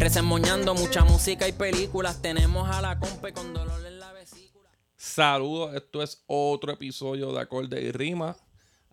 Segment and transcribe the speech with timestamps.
[0.00, 2.22] Resemoñando mucha música y películas.
[2.22, 4.70] Tenemos a la compa con dolor en la vesícula.
[4.96, 8.34] Saludos, esto es otro episodio de Acorde y Rima.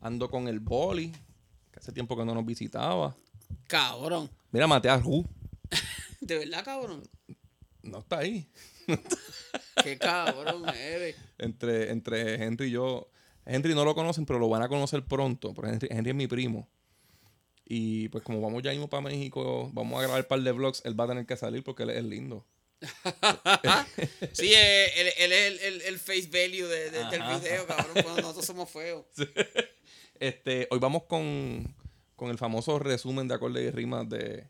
[0.02, 1.13] Ando con el boli,
[1.71, 3.16] que hace tiempo que no nos visitaba.
[3.67, 4.30] Cabrón.
[4.52, 5.25] Mira, maté a Ru.
[6.20, 7.02] De verdad, cabrón.
[7.83, 8.52] No está ahí.
[9.83, 11.16] Qué cabrón eres.
[11.38, 13.09] Entre, entre Henry y yo.
[13.45, 15.53] Henry no lo conocen, pero lo van a conocer pronto.
[15.53, 16.67] Porque Henry, Henry es mi primo.
[17.70, 20.81] Y pues como vamos ya mismo para México, vamos a grabar un par de vlogs,
[20.85, 22.45] él va a tener que salir porque él es lindo.
[24.33, 27.91] Sí, eh, él, él es el, el, el face value de, de- del video, cabrón.
[28.03, 29.06] Cuando nosotros somos feos.
[30.19, 31.75] Este, hoy vamos con,
[32.16, 34.47] con el famoso resumen de acordes y rimas de,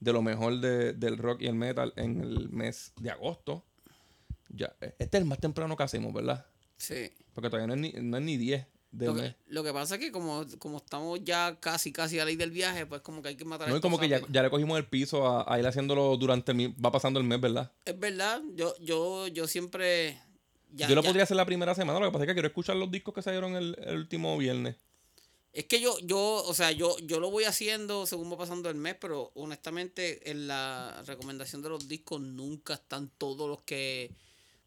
[0.00, 3.64] de lo mejor de- del rock y el metal en el mes de agosto.
[4.50, 6.44] Ya, eh, este es el más temprano que hacemos, ¿verdad?
[6.76, 7.10] Sí.
[7.32, 9.34] Porque todavía no es ni, no es ni 10 Lo mes.
[9.34, 12.36] que, lo que pasa es que como, como estamos ya casi, casi a la ley
[12.36, 14.50] del viaje, pues como que hay que matar No, esto como que ya, ya le
[14.50, 17.70] cogimos el piso a, a ir haciéndolo durante el mi- va pasando el mes, ¿verdad?
[17.84, 20.18] Es verdad, yo, yo, yo siempre...
[20.72, 22.48] ya- Yo lo ya- podría hacer la primera semana, lo que pasa es que quiero
[22.48, 24.76] escuchar los discos que salieron el, el último viernes.
[25.52, 28.76] Es que yo, yo, o sea, yo, yo lo voy haciendo según va pasando el
[28.76, 34.12] mes, pero honestamente en la recomendación de los discos nunca están todos los que...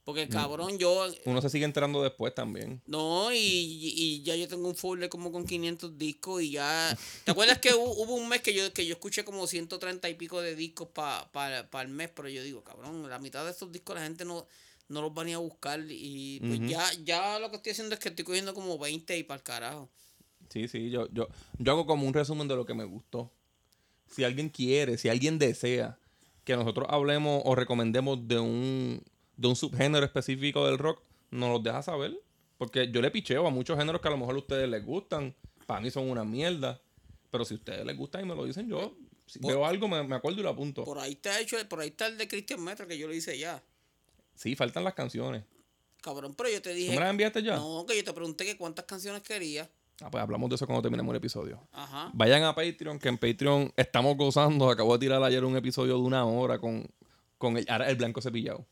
[0.03, 1.05] Porque cabrón, yo...
[1.25, 2.81] Uno se sigue enterando después también.
[2.87, 6.97] No, y, y ya yo tengo un folder como con 500 discos y ya...
[7.23, 10.13] ¿Te acuerdas que hubo, hubo un mes que yo, que yo escuché como 130 y
[10.15, 12.09] pico de discos para el mes?
[12.15, 14.47] Pero yo digo, cabrón, la mitad de estos discos la gente no,
[14.91, 17.99] no los va ni a buscar y pues ya, ya lo que estoy haciendo es
[17.99, 19.89] que estoy cogiendo como 20 y para el carajo.
[20.49, 23.31] Sí, sí, yo, yo, yo hago como un resumen de lo que me gustó.
[24.07, 25.97] Si alguien quiere, si alguien desea
[26.43, 29.03] que nosotros hablemos o recomendemos de un,
[29.41, 32.13] de un subgénero específico del rock, nos lo deja saber.
[32.57, 35.33] Porque yo le picheo a muchos géneros que a lo mejor a ustedes les gustan.
[35.65, 36.79] Para mí son una mierda.
[37.31, 39.87] Pero si a ustedes les gusta y me lo dicen, yo si Por- veo algo,
[39.87, 40.83] me, me acuerdo y lo apunto.
[40.83, 43.37] Por ahí está hecho, por ahí está el de Christian Metal que yo lo hice
[43.37, 43.63] ya.
[44.35, 45.43] Sí, faltan las canciones.
[46.01, 46.93] Cabrón, pero yo te ¿Tú dije...
[46.93, 47.55] me las enviaste ya?
[47.55, 49.69] No, que yo te pregunté que cuántas canciones querías.
[50.01, 51.59] Ah, pues hablamos de eso cuando terminemos el episodio.
[51.71, 52.09] Ajá.
[52.13, 54.69] Vayan a Patreon, que en Patreon estamos gozando.
[54.69, 56.87] Acabo de tirar ayer un episodio de una hora con,
[57.37, 58.65] con el, el blanco cepillado.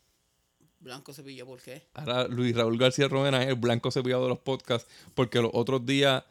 [0.79, 1.83] Blanco Cepilla, ¿por qué?
[1.93, 4.89] Ahora Luis Raúl García Romena es el blanco cepillado de los podcasts.
[5.13, 6.23] Porque los otros días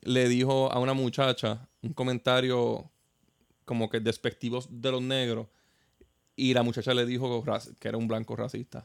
[0.00, 2.90] le dijo a una muchacha un comentario
[3.64, 5.46] como que despectivo de los negros.
[6.34, 7.44] Y la muchacha le dijo
[7.78, 8.84] que era un blanco racista.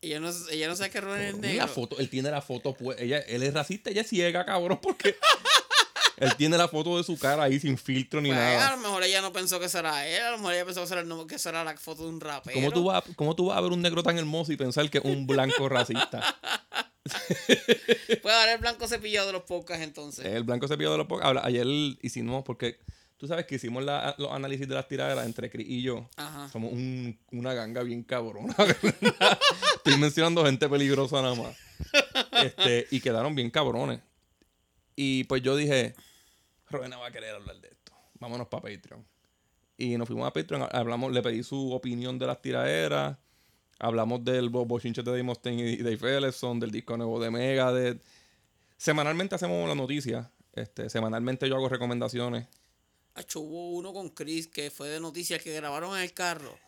[0.00, 1.56] Ella no, ella no sabe que Ron es negro.
[1.56, 4.78] La foto, él tiene la foto, pues, ella, él es racista, ella es ciega, cabrón,
[4.80, 5.16] porque
[6.20, 8.68] él tiene la foto de su cara ahí sin filtro ni Pues, nada.
[8.68, 10.80] a lo mejor ella no pensó que eso era él, a lo mejor ella pensó
[10.80, 12.54] que eso era, el que eso era la foto de un rapero.
[12.54, 14.98] ¿Cómo tú, vas, ¿Cómo tú vas a ver un negro tan hermoso y pensar que
[14.98, 16.22] es un blanco racista?
[18.22, 20.26] Puede dar el blanco cepillado de los podcasts entonces.
[20.26, 21.22] el blanco cepillado de los.
[21.22, 21.66] Habla- Ayer
[22.02, 22.78] hicimos, porque
[23.16, 26.08] tú sabes que hicimos la- los análisis de las tiraderas entre Chris y yo.
[26.16, 26.48] Ajá.
[26.50, 28.54] Somos un- una ganga bien cabrona.
[29.76, 31.56] Estoy mencionando gente peligrosa nada más.
[32.44, 34.00] Este, y quedaron bien cabrones.
[34.96, 35.94] Y pues yo dije,
[36.70, 37.92] Rowena va a querer hablar de esto.
[38.20, 39.06] Vámonos para Patreon.
[39.76, 43.16] Y nos fuimos a Patreon, hablamos, le pedí su opinión de las tiraderas.
[43.78, 48.02] Hablamos del bo- bochinche de Dave y Dave Ellison, del disco nuevo de Megadeth.
[48.76, 50.28] Semanalmente hacemos las noticias.
[50.52, 52.48] Este, semanalmente yo hago recomendaciones.
[53.14, 56.58] Acho, hubo uno con Chris que fue de noticias que grabaron en el carro.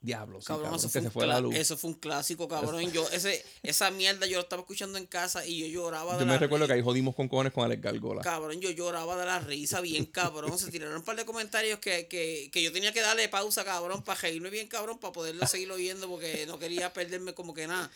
[0.00, 1.54] Diablo, sí, Cabrón, cabrón, eso, que fue se fue la luz.
[1.56, 2.92] eso fue un clásico, cabrón.
[2.92, 6.26] Yo, ese, esa mierda yo lo estaba escuchando en casa y yo lloraba de Yo
[6.26, 8.22] me recuerdo que ahí jodimos con cojones con Alex Gargola.
[8.22, 10.56] Cabrón, yo lloraba de la risa bien cabrón.
[10.58, 14.02] Se tiraron un par de comentarios que, que, que yo tenía que darle pausa, cabrón,
[14.02, 17.90] para reírme bien, cabrón, para poderlo seguir oyendo porque no quería perderme como que nada.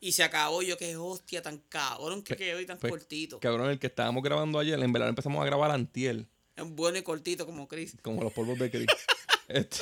[0.00, 3.40] Y se acabó yo, que hostia, tan cabrón que quedó y tan Pues, cortito.
[3.40, 6.26] Cabrón, el que estábamos grabando ayer, en verdad empezamos a grabar antiel,
[6.56, 7.96] Es bueno y cortito como Chris.
[8.02, 8.86] como los polvos de Chris.
[9.48, 9.80] este,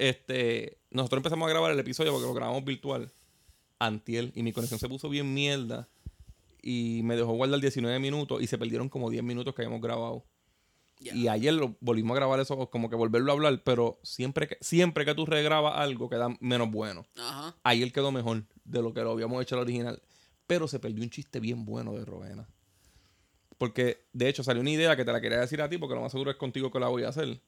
[0.00, 3.12] este, nosotros empezamos a grabar el episodio porque lo grabamos virtual,
[3.78, 5.88] antiel, y mi conexión se puso bien mierda.
[6.62, 10.24] Y me dejó guardar 19 minutos y se perdieron como 10 minutos que habíamos grabado.
[11.00, 14.58] Y ayer lo volvimos a grabar eso, como que volverlo a hablar, pero siempre que,
[14.60, 17.06] siempre que tú regrabas algo queda menos bueno.
[17.16, 17.56] Ajá.
[17.62, 20.02] Ayer quedó mejor de lo que lo habíamos hecho al original.
[20.46, 22.48] Pero se perdió un chiste bien bueno de Rowena.
[23.56, 26.02] Porque, de hecho, salió una idea que te la quería decir a ti, porque lo
[26.02, 27.40] más seguro es contigo que la voy a hacer.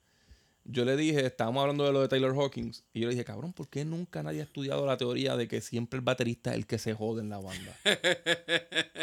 [0.64, 3.52] Yo le dije, estábamos hablando de lo de Taylor Hawkins, y yo le dije, cabrón,
[3.52, 6.66] ¿por qué nunca nadie ha estudiado la teoría de que siempre el baterista es el
[6.66, 7.76] que se jode en la banda?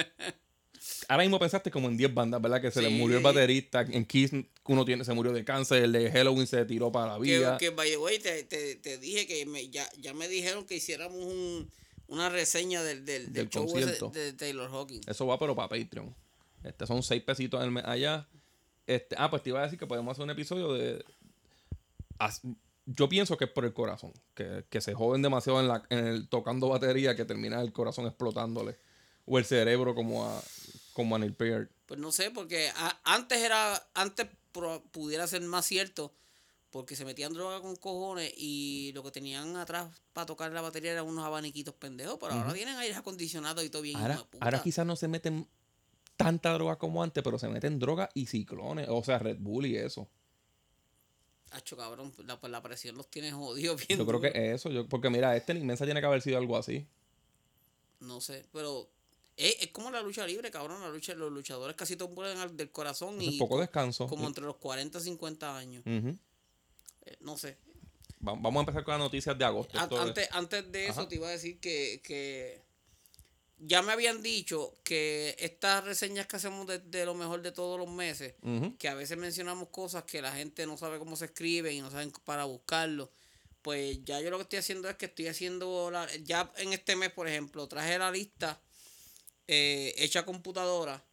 [1.09, 2.61] Ahora mismo pensaste como en 10 bandas, ¿verdad?
[2.61, 4.31] Que se le murió el baterista, en Kiss
[4.65, 7.57] uno tiene, se murió de cáncer, el de Halloween se tiró para la Que, vida.
[7.57, 10.75] que by the way, te, te, te dije que me, ya, ya me dijeron que
[10.75, 11.69] hiciéramos un,
[12.07, 14.09] una reseña del, del, del Del show ese concierto.
[14.11, 15.07] de Taylor Hawkins.
[15.07, 16.15] Eso va, pero para Patreon.
[16.63, 18.27] Este son 6 pesitos allá.
[18.85, 21.03] Este, ah, pues te iba a decir que podemos hacer un episodio de.
[22.85, 24.13] Yo pienso que es por el corazón.
[24.33, 28.05] Que, que se joden demasiado en, la, en el tocando batería que termina el corazón
[28.07, 28.77] explotándole.
[29.25, 30.41] O el cerebro como a,
[30.93, 31.69] como a Neil Peart.
[31.85, 36.15] Pues no sé, porque a- antes era, antes pro- pudiera ser más cierto,
[36.71, 40.91] porque se metían droga con cojones y lo que tenían atrás para tocar la batería
[40.93, 43.97] eran unos abaniquitos pendejos, pero ahora tienen aire acondicionado y todo bien.
[43.97, 45.47] Ahora, ahora quizás no se meten
[46.17, 48.87] tanta droga como antes, pero se meten droga y ciclones.
[48.89, 50.09] O sea, Red Bull y eso.
[51.51, 54.39] Acho, cabrón, la, pues la presión los tiene jodidos bien Yo creo que duro.
[54.41, 54.69] eso.
[54.69, 56.85] Yo, porque mira, este inmensa tiene que haber sido algo así.
[57.99, 58.89] No sé, pero
[59.35, 60.81] es, es como la lucha libre, cabrón.
[60.81, 64.07] La lucha, los luchadores casi todos mueren del corazón Es y poco descanso.
[64.07, 65.83] como entre los 40 y 50 años.
[65.85, 66.15] Eh,
[67.21, 67.57] no sé.
[68.25, 69.77] Va- Vamos a empezar con las noticias de agosto.
[69.79, 71.07] Antes, antes de eso Ajá.
[71.09, 72.61] te iba a decir que, que
[73.59, 77.77] ya me habían dicho que estas reseñas que hacemos de, de lo mejor de todos
[77.77, 78.35] los meses,
[78.77, 81.91] que a veces mencionamos cosas que la gente no sabe cómo se escriben y no
[81.91, 83.11] saben para buscarlo.
[83.61, 86.95] Pues ya yo lo que estoy haciendo es que estoy haciendo, la, ya en este
[86.95, 88.61] mes, por ejemplo, traje la lista
[89.47, 91.03] eh, hecha a computadora.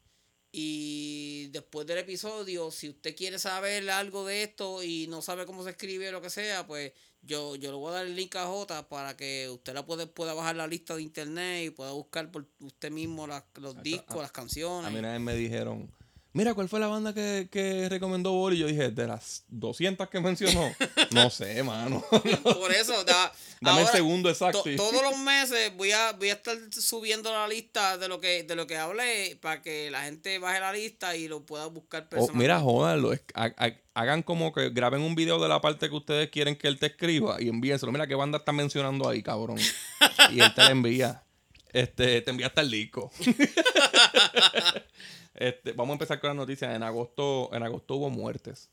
[0.53, 5.65] Y después del episodio, si usted quiere saber algo de esto y no sabe cómo
[5.65, 6.93] se escribe o lo que sea, pues
[7.27, 10.07] yo, yo le voy a dar el link a J para que usted la puede,
[10.07, 14.17] pueda bajar la lista de internet y pueda buscar por usted mismo las- los discos,
[14.23, 14.87] las canciones.
[14.89, 15.91] A mí una vez me dijeron,
[16.37, 18.57] mira, ¿cuál fue la banda que, que recomendó Bori?
[18.57, 20.71] Y yo dije, de las 200 que mencionó,
[21.11, 22.05] no sé, mano.
[22.43, 24.63] Por eso, da- Dame el ahora, segundo exacto.
[24.63, 28.43] to- todos los meses voy a, voy a estar subiendo la lista de lo que
[28.43, 32.09] de lo que hablé para que la gente baje la lista y lo pueda buscar
[32.09, 32.35] personalmente.
[32.35, 33.13] Oh, mira, jódanlo.
[33.95, 36.87] Hagan como que graben un video de la parte que ustedes quieren que él te
[36.87, 37.91] escriba y envíenselo.
[37.93, 39.59] Mira qué banda está mencionando ahí, cabrón.
[40.33, 41.23] Y él te la envía.
[41.73, 43.11] Este, te envía hasta el disco.
[45.37, 46.75] este, vamos a empezar con las noticias.
[46.75, 48.71] En agosto, en agosto hubo muertes.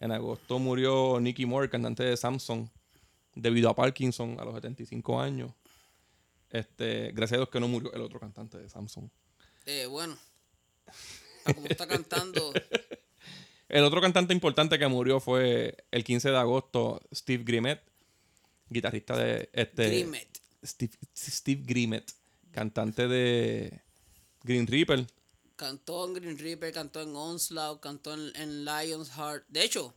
[0.00, 2.68] En agosto murió Nicky Moore, cantante de Samsung,
[3.34, 5.52] debido a Parkinson a los 75 años.
[6.50, 9.08] Este, gracias a Dios que no murió el otro cantante de Samsung.
[9.66, 10.16] Eh, bueno,
[11.44, 12.52] a como está cantando,
[13.68, 17.82] El otro cantante importante que murió fue el 15 de agosto, Steve Grimet,
[18.68, 20.28] guitarrista de este Grimet.
[20.64, 22.12] Steve, Steve Grimet,
[22.52, 23.80] cantante de
[24.42, 25.06] Green Reaper.
[25.56, 29.44] Cantó en Green Reaper, cantó en Onslaught, cantó en, en Lion's Heart.
[29.48, 29.94] De hecho,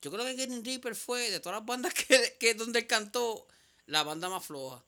[0.00, 3.46] yo creo que Green Reaper fue de todas las bandas que, que donde él cantó,
[3.86, 4.82] la banda más floja.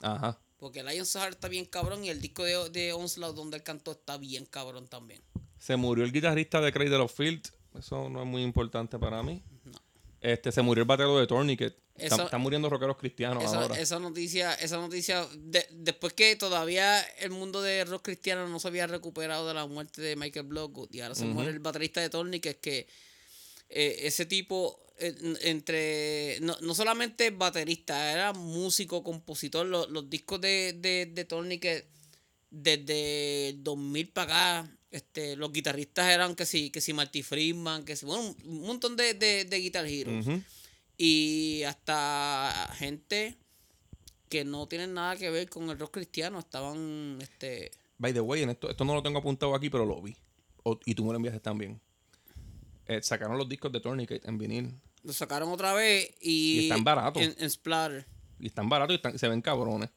[0.00, 0.38] Ajá.
[0.58, 3.92] Porque Lion's Heart está bien cabrón y el disco de, de Onslaught donde él cantó
[3.92, 5.22] está bien cabrón también.
[5.58, 7.50] Se murió el guitarrista de Cradle of Field.
[7.78, 9.42] Eso no es muy importante para mí.
[10.24, 11.76] Este, se murió el batero de Tourniquet.
[11.96, 13.78] Están, Eso- están muriendo rockeros cristianos ahora.
[13.78, 18.68] esa noticia, esa noticia, de- después que todavía el mundo de rock cristiano no se
[18.68, 22.08] había recuperado de la muerte de Michael Bloodgood y ahora se muere el baterista de
[22.08, 22.88] Tony, que es que
[23.68, 30.40] eh, ese tipo, eh, entre, no, no solamente baterista, era músico, compositor, los, los discos
[30.40, 31.86] de, de, de Tony que
[32.50, 37.84] desde el 2000 para acá, este, los guitarristas eran que si, que si Marty Friedman,
[37.84, 40.26] que si, bueno, un montón de, de, de Guitar Heroes
[40.96, 43.36] y hasta gente
[44.28, 48.42] que no tienen nada que ver con el rock cristiano estaban este By the way,
[48.42, 50.16] en esto, esto no lo tengo apuntado aquí, pero lo vi.
[50.64, 51.80] O- y tú me lo enviaste también.
[52.86, 54.74] Eh, sacaron los discos de Tourniquet en vinil.
[55.04, 57.22] lo sacaron otra vez y, Y están baratos.
[57.22, 58.06] en, en Splatter
[58.40, 59.90] Y están baratos y están- se ven cabrones.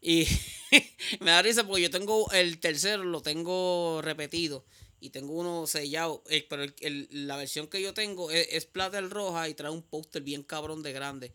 [0.00, 0.26] Y
[1.20, 4.64] me da risa porque yo tengo el tercero lo tengo repetido
[5.00, 8.64] y tengo uno sellado eh, pero el- el- la versión que yo tengo es, es
[8.64, 11.32] Splatter roja y trae un póster bien cabrón de grande.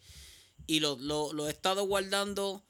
[0.67, 2.63] Y lo, lo, lo he estado guardando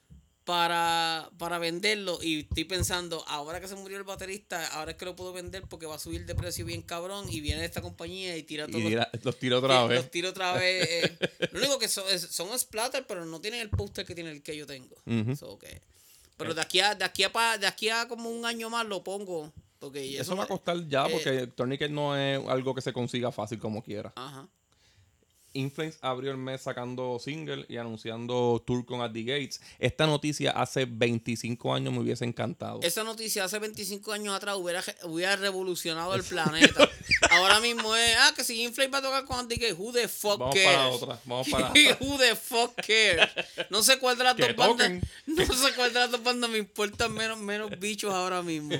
[0.46, 5.06] para, para venderlo y estoy pensando, ahora que se murió el baterista, ahora es que
[5.06, 8.38] lo puedo vender porque va a subir de precio bien cabrón y viene esta compañía
[8.38, 10.12] y tira todos los, los tiro otra los vez.
[10.12, 10.88] tiro otra vez.
[10.90, 11.18] eh.
[11.52, 14.44] Lo único que son, es- son splatter, pero no tienen el póster que tiene el
[14.44, 14.96] que yo tengo.
[15.36, 15.82] So que-
[16.38, 18.86] pero de aquí a, de aquí a pa- de aquí a como un año más
[18.86, 19.52] lo pongo.
[19.80, 22.94] Porque Eso, eso, va a costar ya eh, porque Tourniquet no es algo que se
[22.94, 24.14] consiga fácil como quiera.
[24.16, 24.48] Ajá.
[25.56, 29.62] Inflames abrió el mes sacando single y anunciando tour con At the Gates.
[29.80, 32.80] Esta noticia hace 25 años me hubiese encantado.
[32.84, 36.90] Esa noticia hace 25 años atrás hubiera, hubiera revolucionado el planeta.
[37.32, 40.08] Ahora mismo es, ah, que si Inflame va a tocar con Andy Gay, who the
[40.08, 40.70] fuck Vamos cares?
[40.76, 41.70] para otra, vamos para
[42.00, 43.30] who the fuck cares?
[43.70, 44.92] No sé cuál de las dos bandas,
[45.26, 48.76] no sé cuál de las dos bandas me importan menos, menos bichos ahora mismo.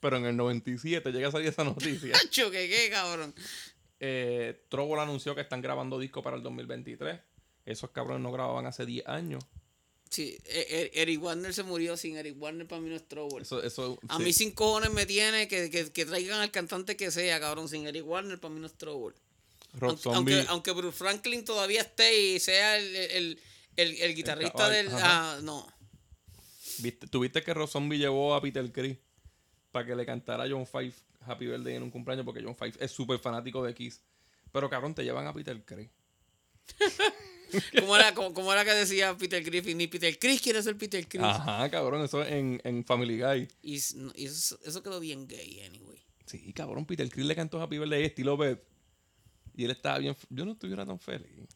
[0.00, 2.14] Pero en el 97 llega a salir esa noticia.
[2.16, 3.34] Hacho, que qué, cabrón.
[4.00, 7.20] Eh, Trouble anunció que están grabando disco para el 2023.
[7.66, 9.44] Esos cabrones no grababan hace 10 años.
[10.10, 13.42] Sí, E- E- Eric Warner se murió sin Eric Warner para mí no es Trouble.
[13.42, 14.22] Eso, eso, A sí.
[14.22, 17.68] mí sin cojones me tiene que, que, que traigan al cantante que sea, cabrón.
[17.68, 19.14] Sin Eric Warner para mí no es Trouble.
[19.80, 23.40] Aunque, aunque, aunque Bruce Franklin todavía esté y sea el, el,
[23.76, 24.88] el, el guitarrista del...
[24.92, 25.66] ah, no.
[26.78, 28.96] ¿Viste, ¿Tuviste que Rob Zombie llevó a Peter Criss
[29.70, 30.94] para que le cantara a John Five
[31.28, 32.24] Happy Birthday en un cumpleaños?
[32.24, 34.00] Porque John Five es súper fanático de Kiss.
[34.52, 35.90] Pero cabrón, te llevan a Peter Criss.
[37.80, 39.78] ¿Cómo era, cómo, cómo era que decía Peter Griffin?
[39.78, 41.22] Ni Peter Chris quiere ser Peter Chris.
[41.24, 43.48] Ajá, cabrón, eso es en, en Family Guy.
[43.62, 45.98] Y, eso, eso quedó bien gay, anyway.
[46.26, 48.62] Sí, cabrón, Peter Criss le cantó Happy Birthday estilo Beth.
[49.56, 50.14] Y él estaba bien.
[50.28, 51.48] Yo no estuviera tan feliz.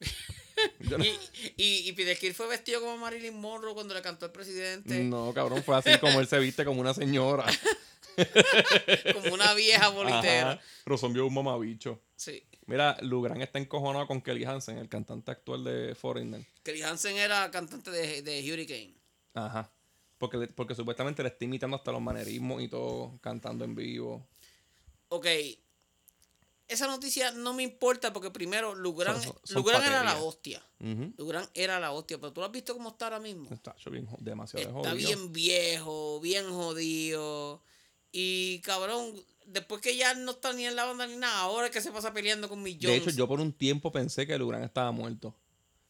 [0.90, 1.08] No, Y,
[1.56, 5.04] y, y Peter Chris fue vestido como Marilyn Monroe cuando le cantó al presidente.
[5.04, 7.44] no, cabrón, fue así como él se viste como una señora.
[9.14, 10.60] Como una vieja bolitera.
[10.98, 12.00] Zombie es un mamabicho.
[12.16, 12.42] Sí.
[12.66, 16.44] Mira, Lugran está encojonado con Kelly Hansen, el cantante actual de Foreigner.
[16.62, 18.94] Kelly Hansen era cantante de, de Hurricane.
[19.34, 19.70] Ajá.
[20.18, 24.26] Porque, porque supuestamente le está imitando hasta los manerismos y todo, cantando en vivo.
[25.08, 25.26] Ok.
[26.68, 30.60] Esa noticia no me importa porque primero Lugran, Son- Lugran era la hostia.
[30.80, 31.12] Ujú.
[31.16, 33.48] Lugran era la hostia, pero tú lo has visto cómo está ahora mismo.
[33.52, 35.08] Está hecho bien, jo- demasiado Está jodido.
[35.08, 37.62] bien viejo, bien jodido.
[38.12, 39.12] Y cabrón,
[39.46, 41.92] después que ya no está ni en la banda ni nada, ahora es que se
[41.92, 43.02] pasa peleando con Mick De Jones.
[43.02, 45.34] hecho, yo por un tiempo pensé que Lugran estaba muerto.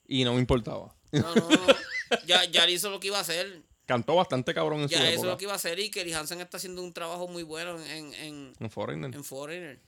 [0.08, 0.94] Y no me importaba.
[1.12, 1.58] No, no, no.
[2.24, 3.62] Ya, ya hizo lo que iba a hacer.
[3.84, 5.28] Cantó bastante cabrón en Ya su hizo época.
[5.28, 8.14] lo que iba a hacer y Kelly Hansen está haciendo un trabajo muy bueno en,
[8.14, 9.12] en, En Foreigner.
[9.14, 9.80] en Foreigner.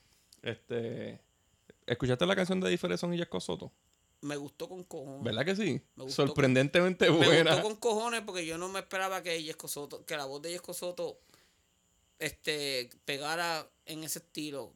[0.43, 1.21] Este,
[1.87, 3.73] ¿Escuchaste la canción de Differson y Jesco Soto?
[4.21, 5.23] Me gustó con cojones.
[5.23, 5.81] ¿Verdad que sí?
[5.95, 6.27] Me gustó.
[6.27, 7.53] Sorprendentemente Me buena.
[7.55, 10.51] gustó con cojones porque yo no me esperaba que Yesco Soto, que la voz de
[10.51, 11.21] Yesco Soto
[12.19, 14.75] este, pegara en ese estilo.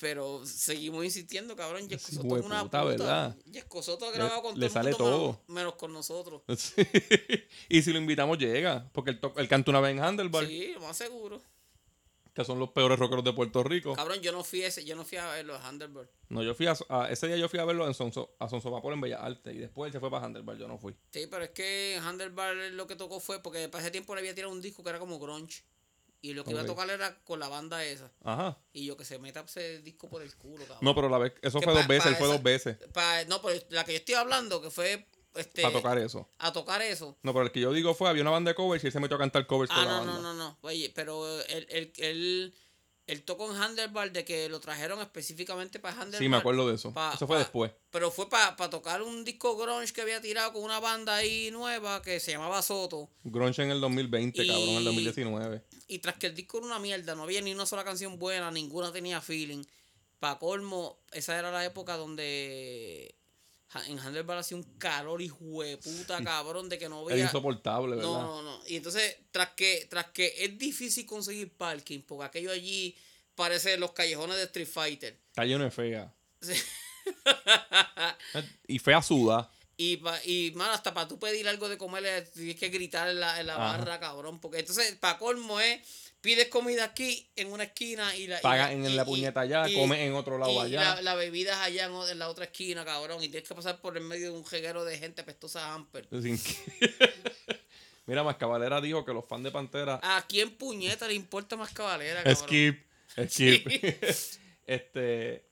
[0.00, 1.88] Pero seguimos insistiendo, cabrón.
[1.88, 2.82] Yesco Soto es una puta.
[2.84, 3.36] ¿verdad?
[3.44, 5.40] Yesco Soto ha Le- grabado con le todo el sale menos- todo.
[5.46, 6.42] Menos, con nosotros.
[6.58, 6.74] Sí.
[7.68, 8.88] y si lo invitamos, llega.
[8.92, 11.40] Porque él, él canta una vez en Handlebar, Sí, lo más seguro.
[12.34, 13.94] que son los peores rockeros de Puerto Rico.
[13.94, 16.10] Cabrón, yo no fui ese, yo no fui a ver los Handelberg.
[16.28, 18.72] No, yo fui a, a- ese día yo fui a verlo en Sonso, a Sonso
[18.72, 19.54] Vapor en Bellas Artes.
[19.54, 20.96] Y después él se fue para Handlebar, yo no fui.
[21.12, 24.34] Sí, pero es que Handelbar lo que tocó fue porque para ese tiempo le había
[24.34, 25.62] tirado un disco que era como grunge.
[26.24, 28.10] Y lo que iba a tocar era con la banda esa.
[28.22, 28.56] Ajá.
[28.72, 30.78] Y yo que se meta ese disco por el culo, cabrón.
[30.80, 32.78] No, pero la vez, eso Que fue pa- dos veces, él fue dos veces.
[32.94, 36.26] Pa- no, pero la que yo estoy hablando, que fue este, Para tocar eso.
[36.38, 37.18] a tocar eso.
[37.22, 39.00] No, pero el que yo digo fue, había una banda de covers y él se
[39.00, 40.12] metió a cantar covers Ah, con la no, banda.
[40.14, 40.58] no, no, no.
[40.62, 42.54] Oye, pero él, él, él,
[43.06, 46.18] él tocó en Handlebar de que lo trajeron específicamente para Handlebar.
[46.22, 46.92] Sí, me acuerdo de eso.
[46.92, 47.72] Pa- eso fue pa- después.
[47.90, 52.00] Pero fue para tocar un disco grunge que había tirado con una banda ahí nueva
[52.02, 53.10] que se llamaba Soto.
[53.24, 55.62] Grunge en el 2020, Y- cabrón, en el 2019.
[55.88, 58.50] Y tras que el disco era una mierda, no había ni una sola canción buena,
[58.50, 59.64] ninguna tenía feeling.
[60.18, 63.14] Pa' colmo, esa era la época donde
[63.86, 67.24] en Handlebar hacía un calor y puta cabrón de que no Era veía.
[67.24, 68.10] insoportable, ¿verdad?
[68.10, 68.60] No, no, no.
[68.66, 72.96] Y entonces, tras que, tras que es difícil conseguir parking, porque aquello allí
[73.34, 75.18] parece los callejones de Street Fighter.
[75.36, 76.12] De fea.
[76.40, 76.54] Sí.
[78.66, 79.50] Y fea suda.
[79.76, 83.08] Y, pa, y mano, hasta para tú pedir algo de comer, le tienes que gritar
[83.08, 84.40] en la, en la barra, cabrón.
[84.40, 85.80] Porque entonces, para colmo es,
[86.24, 88.38] pides comida aquí, en una esquina, y la.
[88.38, 90.94] y Paga la- en y- la puñeta allá, y- come en otro lado y allá.
[90.96, 93.22] La, la bebida es allá en, la otra esquina, cabrón.
[93.22, 96.08] Y tienes que pasar por el medio de un jeguero de gente pestosa Amper.
[96.10, 97.04] Sin que-
[98.06, 100.00] Mira, Mascabalera dijo que los fans de Pantera.
[100.02, 102.44] ¿A quién puñeta le importa más cabalera, cabrón?
[102.44, 102.82] skip,
[103.28, 103.66] skip.
[104.66, 105.44] este.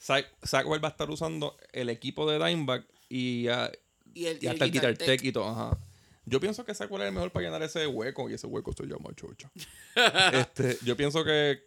[0.00, 0.26] Zach
[0.66, 3.70] va a estar usando el equipo de Dimebag y, ah,
[4.14, 5.48] Y, el, y hasta el Guitar Tech y todo.
[5.48, 5.78] Ajá.
[6.24, 8.84] Yo pienso que Wild es el mejor para llenar ese hueco y ese hueco se
[8.84, 9.50] llama chocha.
[10.32, 11.62] este, yo pienso que,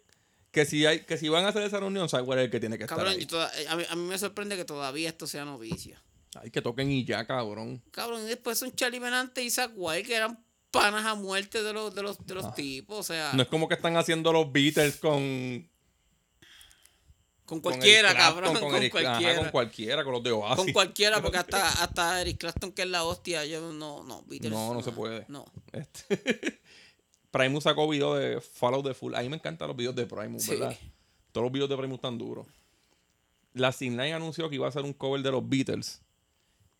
[0.50, 2.78] que, si hay, que si van a hacer esa reunión, Wild es el que tiene
[2.78, 3.22] que estar Cabrón, ahí.
[3.22, 6.02] y toda- a, mí, a mí me sorprende que todavía esto sea novicia.
[6.40, 7.82] Ay, que toquen y ya, cabrón.
[7.90, 10.38] Cabrón, y después son Charlie Benante y Wild, que eran
[10.70, 12.98] panas a muerte de los, de los, de los tipos.
[12.98, 13.32] O sea, Ah.
[13.34, 15.68] No es como que están haciendo los Beatles con.
[17.46, 18.60] Con cualquiera, Clapton, cabrón.
[18.70, 19.38] Con, Eric- ajá, cualquiera.
[19.40, 20.56] con cualquiera, con los de Oasis.
[20.64, 24.52] Con cualquiera, porque hasta, hasta Eric Clapton, que es la hostia, yo no, no, Beatles,
[24.52, 25.24] No, no se puede.
[25.28, 25.44] No.
[25.72, 26.60] Este,
[27.30, 29.14] Primus sacó video de Follow the Full.
[29.14, 30.50] A mí me encantan los videos de Primus, Sí.
[30.52, 30.76] ¿verdad?
[31.32, 32.46] Todos los videos de Primus están duros.
[33.54, 36.00] la Line anunció que iba a hacer un cover de los Beatles.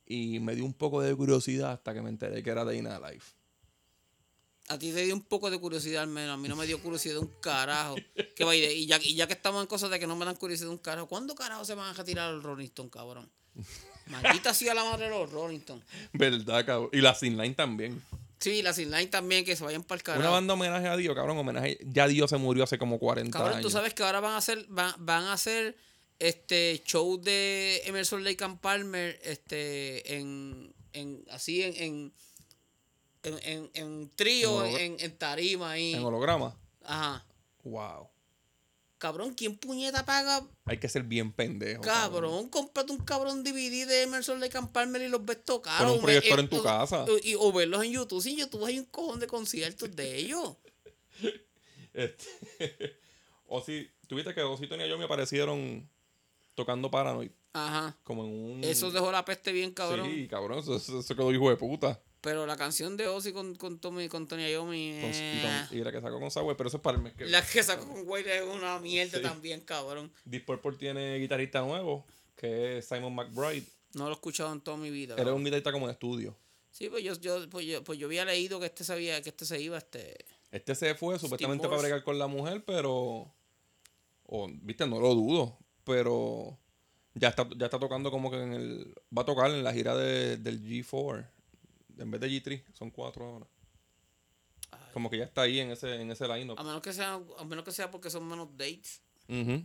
[0.07, 2.99] Y me dio un poco de curiosidad hasta que me enteré que era de Ina
[3.01, 3.33] Life.
[4.69, 6.35] A ti te dio un poco de curiosidad al menos.
[6.35, 7.95] A mí no me dio curiosidad un carajo.
[8.35, 10.71] Que y, ya, y ya que estamos en cosas de que no me dan curiosidad
[10.71, 13.31] un carajo, ¿cuándo carajo se van a retirar los Rolling Stones, cabrón?
[14.07, 15.85] Maldita sea la madre de los Rolling Stones.
[16.13, 16.91] ¿Verdad, cabrón?
[16.93, 18.03] Y la Line también.
[18.39, 20.21] Sí, la Line también, que se vayan para el carajo.
[20.23, 21.39] Una banda homenaje a Dio, cabrón.
[21.39, 21.79] Homenaje.
[21.83, 23.63] Ya Dio se murió hace como 40 Cabrón, años.
[23.63, 25.77] tú sabes que ahora van a hacer, van, van a hacer
[26.19, 32.13] este show de Emerson Lake and Palmer, este, en, en así en, en,
[33.27, 35.95] en, en, en trío, En en, tarima ahí.
[35.95, 36.57] En holograma.
[36.85, 37.25] Ajá.
[37.65, 38.09] Wow.
[38.99, 40.47] Cabrón, ¿quién puñeta paga?
[40.65, 41.83] Hay que ser bien pendejo.
[41.83, 45.79] Cabrón, cómprate un cabrón DVD de Emerson Lake and Palmer y los ves tocar.
[45.83, 47.05] Pon un o proyector me- en tu o- casa.
[47.23, 48.23] Y, o verlos en YouTube.
[48.23, 50.57] Sí, en YouTube hay un cojón de conciertos de ellos.
[51.93, 52.27] Este,
[53.47, 55.89] Ozzy, tuviste que Ozzy y Tony Iommi aparecieron
[56.55, 57.31] tocando Paranoid.
[57.55, 57.97] Ajá.
[58.05, 58.65] Como en un.
[58.65, 60.07] Eso dejó la peste bien, cabrón.
[60.11, 60.59] Sí, cabrón.
[60.59, 62.01] Eso, eso- eso quedó hijo de puta.
[62.27, 64.77] Pero la canción de Ozzy con, con, Tommy, con Tony Iommi.
[64.77, 67.25] Y, eh, y la que sacó con Sagüey, pero eso es para el mes que
[67.27, 69.23] La que sacó con Wade es una mierda Sí.
[69.23, 70.11] también, cabrón.
[70.25, 72.05] Deep Purple tiene guitarrista nuevo,
[72.35, 73.65] que es Simon McBride.
[73.95, 75.15] No lo he escuchado en toda mi vida.
[75.17, 76.37] Él es un guitarrista como de estudio.
[76.73, 79.45] Sí, pues yo, yo, pues yo, pues yo había leído que este sabía que este
[79.47, 80.17] se iba, este.
[80.51, 83.33] Este se fue supuestamente para bregar con la mujer, pero.
[84.27, 85.57] O, Viste, no lo dudo.
[85.85, 86.59] Pero.
[87.15, 88.95] Ya está, ya está tocando como que en el.
[89.17, 91.25] Va a tocar en la gira de- del G4.
[91.99, 93.47] En vez de G3, son cuatro ahora.
[94.93, 96.59] Como que ya está ahí en ese, en ese line-up.
[96.59, 99.03] A menos que sea, a menos que sea porque son menos dates.
[99.29, 99.65] Ujú.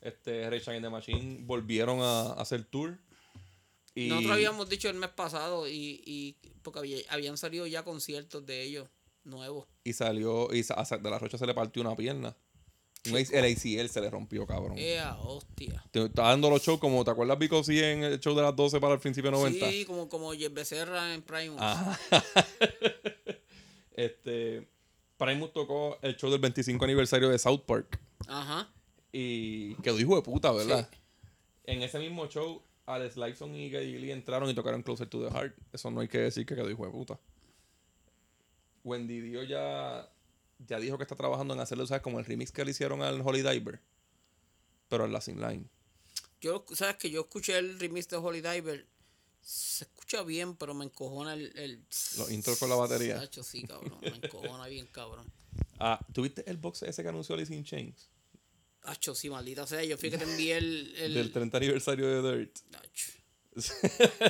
[0.00, 2.98] Este, Rage Against the Machine volvieron a, a hacer tour.
[3.94, 8.44] Y Nosotros habíamos dicho el mes pasado y, y porque había- habían salido ya conciertos
[8.44, 8.88] de ellos
[9.22, 9.66] nuevos.
[9.84, 10.52] Y salió.
[10.52, 12.36] Y a de la Rocha se le partió una pierna.
[13.06, 14.78] Un el ACL se le rompió, cabrón.
[14.78, 15.84] ¡Ea, hostia!
[15.90, 18.56] Te está dando los shows como, ¿te acuerdas Vico sí en el show de las
[18.56, 19.70] 12 para el principio de 90?
[19.70, 21.56] Sí, como, como Jeff Becerra en Prime.
[21.58, 21.98] Ajá.
[23.96, 24.68] este.
[25.16, 28.00] Primus tocó el show del 25 aniversario de South Park.
[28.26, 28.72] Ajá.
[29.12, 30.88] Y quedó hijo de puta, ¿verdad?
[31.64, 35.30] En ese mismo show, Alex Lyson y Geddy Lee entraron y tocaron Closer to the
[35.30, 35.54] Heart.
[35.72, 37.20] Eso no hay que decir que quedó hijo de puta.
[38.82, 40.10] Wendy Dio ya,
[40.58, 42.02] ya dijo que está trabajando en hacerlo, ¿sabes?
[42.02, 43.80] Como el remix que le hicieron al Holy Diver.
[44.88, 45.66] Pero en la Sin Line.
[46.40, 48.86] Yo, sabes que yo escuché el remix de Holy Diver.
[49.40, 51.56] Se escucha bien, pero me encojona el.
[51.58, 51.84] el
[52.16, 53.18] Los intros con la batería.
[53.18, 53.98] Sacho, sí, cabrón.
[54.00, 55.30] Me encojona bien, cabrón.
[55.78, 58.08] Ah, ¿tuviste el box ese que anunció Alice in Chains?
[58.82, 59.84] Hacho, sí, maldita sea.
[59.84, 60.94] Yo fui que te envié el.
[60.96, 62.58] el Del 30 aniversario de Dirt.
[62.74, 63.24] Hacho.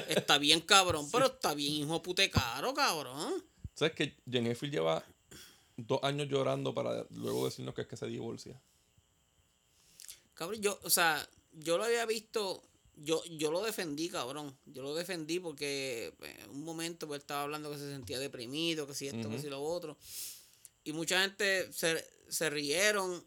[0.08, 3.42] Está bien, cabrón, pero está bien, hijo pute caro, cabrón.
[3.74, 5.04] ¿Sabes que Jen Effield lleva
[5.76, 8.60] dos años llorando para luego decirnos que es que se divorcia?
[10.34, 12.62] Cabrón, yo, o sea, yo lo había visto,
[12.96, 14.56] yo, yo lo defendí, cabrón.
[14.66, 18.94] Yo lo defendí porque en un momento pues, estaba hablando que se sentía deprimido, que
[18.94, 19.96] si esto, que si lo otro.
[20.82, 23.24] Y mucha gente se, se rieron,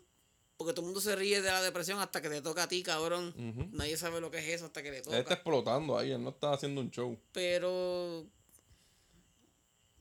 [0.57, 2.83] porque todo el mundo se ríe de la depresión hasta que te toca a ti,
[2.83, 3.33] cabrón.
[3.71, 5.33] Nadie sabe lo que es eso hasta que le Él está toca.
[5.35, 7.17] explotando ahí, él no está haciendo un show.
[7.31, 8.25] Pero...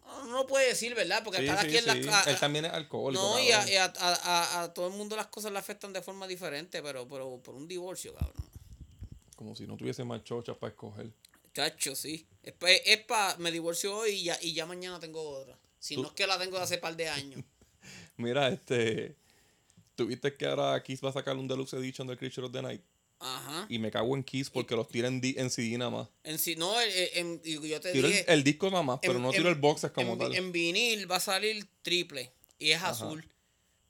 [0.07, 1.23] No lo puede decir, ¿verdad?
[1.25, 2.03] Porque Sí, cada sí, quien sí.
[2.05, 2.27] las...
[2.27, 3.23] a- Él también es alcohólico.
[3.23, 3.73] No, y a, cabrón.
[3.73, 6.83] y a- a- a- a todo el mundo las cosas le afectan de forma diferente,
[6.83, 8.45] pero, pero por un divorcio, cabrón.
[9.37, 11.11] Como si no tuviese más chochas para escoger.
[11.55, 12.27] Chacho, sí.
[12.43, 12.55] Es
[13.39, 15.59] me divorcio hoy y ya, y ya mañana tengo otra.
[15.79, 17.43] Si Tú- no es que la tengo de hace par de años.
[18.17, 19.17] Mira, este.
[19.95, 22.83] Tuviste que ahora Kiss va a sacar un deluxe edition del Creature of the Night.
[23.19, 23.67] Ajá.
[23.71, 26.09] Y me cago en Kiss porque los tiran en, en CD nada más.
[26.23, 28.33] En sí, no, en- y yo te Tiro el, dije.
[28.33, 30.35] el disco nada más, pero en- no en- tiro el boxes como en, tal.
[30.35, 33.27] En vinil va a salir triple y es azul.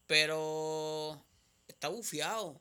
[0.07, 1.23] Pero
[1.69, 2.61] está bufiado.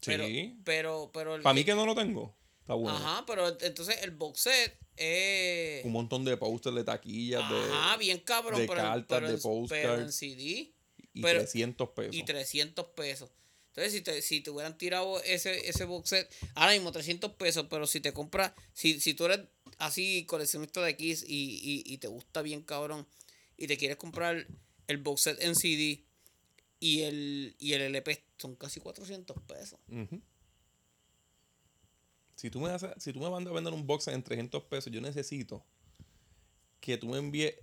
[0.00, 0.54] Sí.
[0.64, 2.34] pero, pero Para mí que no lo tengo.
[2.60, 2.96] Está bueno.
[2.96, 5.84] Ajá, pero entonces el box set es.
[5.84, 8.60] Un montón de posters de taquillas de, Ajá, bien cabrón.
[8.60, 10.12] de pero, en- cartas, pero de en- pero en.
[10.12, 10.72] CD.
[11.14, 12.14] y pero- 300 pesos.
[12.14, 13.30] y 300 pesos.
[13.76, 17.66] Entonces, si te, si te hubieran tirado ese, ese box set, ahora mismo 300 pesos,
[17.68, 19.40] pero si te compras, si, si tú eres
[19.78, 23.04] así coleccionista de Kiss y, y, y te gusta bien cabrón,
[23.56, 24.46] y te quieres comprar
[24.86, 26.04] el box set en CD
[26.78, 29.80] y el, y el LP, son casi 400 pesos.
[32.36, 34.92] Si tú me haces, si tú me mandas a vender un box en 300 pesos,
[34.92, 35.64] yo necesito
[36.80, 37.54] que tú me envíes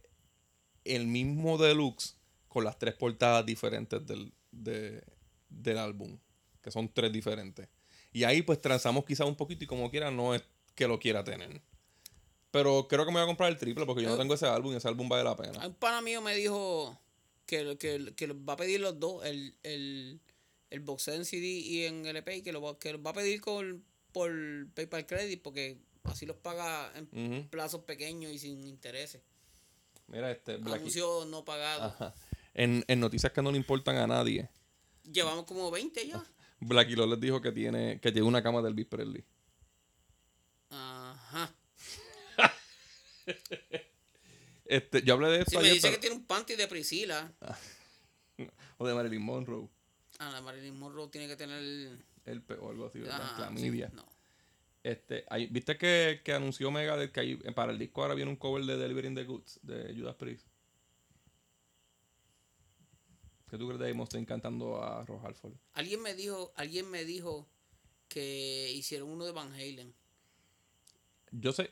[0.83, 2.15] el mismo deluxe
[2.49, 5.03] con las tres portadas diferentes del, de-
[5.51, 6.17] del álbum,
[6.61, 7.67] que son tres diferentes.
[8.11, 10.43] Y ahí pues transamos quizás un poquito y como quiera no es
[10.75, 11.61] que lo quiera tener.
[12.51, 14.73] Pero creo que me voy a comprar el triple porque yo no tengo ese álbum
[14.73, 15.65] y ese álbum vale la pena.
[15.65, 16.99] Un pana mío me dijo
[17.45, 20.19] que, que, que va a pedir los dos, el, el,
[20.69, 23.11] el box set en CD y en LP, y que lo va, que lo va
[23.11, 24.31] a pedir con por
[24.73, 29.21] PayPal Credit porque así los paga en plazos pequeños y sin intereses.
[30.07, 30.55] Mira, este.
[30.55, 31.83] Anuncio no pagado.
[31.83, 32.13] Ajá.
[32.53, 34.49] En, en noticias que no le importan a nadie,
[35.03, 36.23] Llevamos como 20 ya.
[36.59, 39.23] Blackie Lawless dijo que tiene, que tiene una cama del Elvis Presley.
[40.69, 41.53] Ajá.
[44.65, 47.33] Este, yo hablé de esto Si me ayer, dice que tiene un panty de Priscila,
[48.77, 49.67] o de Marilyn Monroe,
[50.19, 51.59] ah, la Marilyn Monroe tiene que tener.
[52.25, 53.35] el o algo así, ¿verdad?
[53.35, 53.89] Clamidia.
[53.89, 54.05] sí, no.
[54.83, 58.31] Este, hay- ¿Viste que, que anunció Mega de que hay- para el disco ahora viene
[58.31, 60.47] un cover de Delivering the Goods de Judas Priest?
[63.51, 65.51] ¿Qué tú crees de Mustaine cantando a Ross Halford?
[65.73, 67.49] Alguien me dijo, alguien me dijo
[68.07, 69.93] que hicieron uno de Van Halen.
[71.31, 71.69] Yo sé,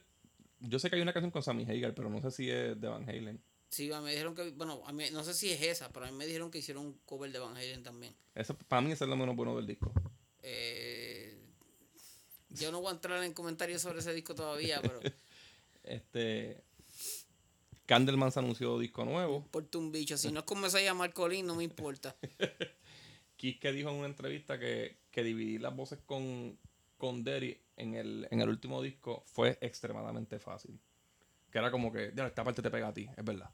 [0.59, 2.87] yo sé que hay una canción con Sammy Hagar, pero no sé si es de
[2.89, 3.41] Van Halen.
[3.69, 6.17] Sí, me dijeron que, bueno, a mí, no sé si es esa, pero a mí
[6.17, 8.13] me dijeron que hicieron un cover de Van Halen también.
[8.35, 9.93] Esa, para mí ese es lo menos bueno del disco.
[10.43, 11.39] Eh,
[12.49, 14.99] yo no voy a entrar en comentarios sobre ese disco todavía, pero
[15.83, 16.61] Este,
[17.89, 19.37] Candleman se anunció disco nuevo.
[19.37, 20.15] importa un bicho.
[20.15, 22.15] Si no es como se llama Colín, no me importa.
[23.35, 26.55] Kiss que dijo en una entrevista que, que dividir las voces con,
[26.97, 30.79] con Derry en el, en el último disco fue extremadamente fácil.
[31.49, 33.49] Que era como que, ya, esta parte te pega a ti, es verdad.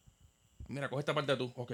[0.67, 1.71] Mira, coge esta parte tú, ok.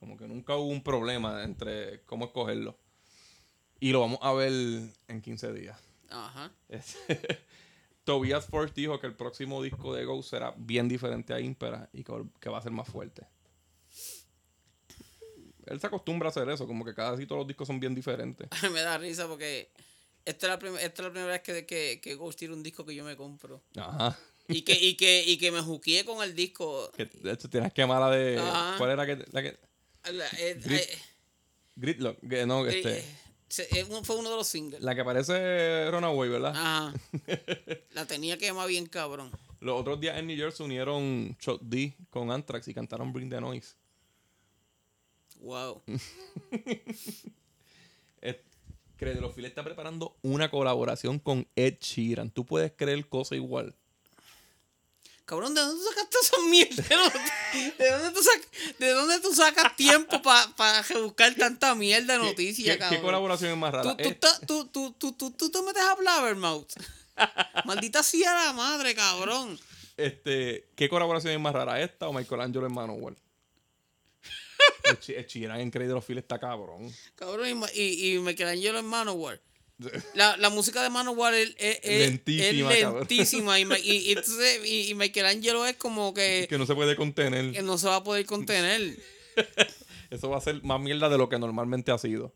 [0.00, 2.78] Como que nunca hubo un problema entre cómo escogerlo.
[3.80, 4.50] Y lo vamos a ver
[5.08, 5.78] en 15 días.
[6.08, 6.52] Ajá.
[8.04, 12.02] Tobias Force dijo que el próximo disco de Ghost será bien diferente a Impera y
[12.02, 13.26] que, que va a ser más fuerte.
[15.66, 17.94] Él se acostumbra a hacer eso, como que cada vez todos los discos son bien
[17.94, 18.48] diferentes.
[18.72, 19.70] me da risa porque
[20.24, 22.62] esta es la, prim- esta es la primera vez que, que, que Ghost tiene un
[22.62, 23.62] disco que yo me compro.
[23.76, 24.18] Ajá.
[24.48, 26.90] Y que, y que, y que me juqué con el disco.
[26.96, 28.38] Que, de hecho, tienes que la de.
[28.38, 28.74] Ajá.
[28.76, 29.56] ¿Cuál era que, la que.
[30.12, 30.98] La, eh, Grit- eh,
[31.76, 32.18] Gridlock?
[32.28, 32.98] Que, no, eh, este.
[32.98, 33.04] eh,
[33.52, 34.80] se- eh, fue uno de los singles.
[34.82, 36.52] La que parece Runaway, ¿verdad?
[36.56, 36.94] Ajá.
[37.92, 39.30] La tenía que llamar bien cabrón.
[39.60, 43.28] Los otros días en New York se unieron Chuck D con Anthrax y cantaron Bring
[43.30, 43.74] the Noise.
[45.40, 45.82] Wow.
[48.96, 52.30] Credolofil está preparando una colaboración con Ed Sheeran.
[52.30, 53.74] ¿Tú puedes creer cosa igual?
[55.32, 57.12] Cabrón, ¿de dónde tú sacaste esa mierda?
[57.78, 62.26] ¿De dónde tú, sac- de dónde tú sacas tiempo para buscar tanta mierda de ¿Qué-
[62.26, 63.00] noticias, ¿Qué, qué cabrón?
[63.02, 63.96] colaboración es más Tú, rara?
[63.96, 66.68] tú, Ed- ta- tú, tú, tú, tú, tú te metes a Blabbermouth.
[67.64, 69.58] Maldita sea la madre, cabrón.
[69.96, 71.80] este, ¿Qué colaboración es más rara?
[71.80, 73.14] ¿Esta o Michelangelo en Manowar?
[74.84, 76.94] Ed She- Ed Sheeran en Credolofil está cabrón.
[77.14, 79.40] Cabrón, y, y, y Michelangelo en Manowar.
[80.14, 82.98] La, la música de Manowar es, es, Lentísima, es cabrón.
[83.00, 83.58] lentísima.
[83.58, 84.16] Y, y, y
[84.64, 87.52] y, y Michelangelo es como que, Que no se puede contener.
[87.52, 88.96] que no se va a poder contener.
[90.10, 92.34] Eso va a ser más mierda de lo que normalmente ha sido.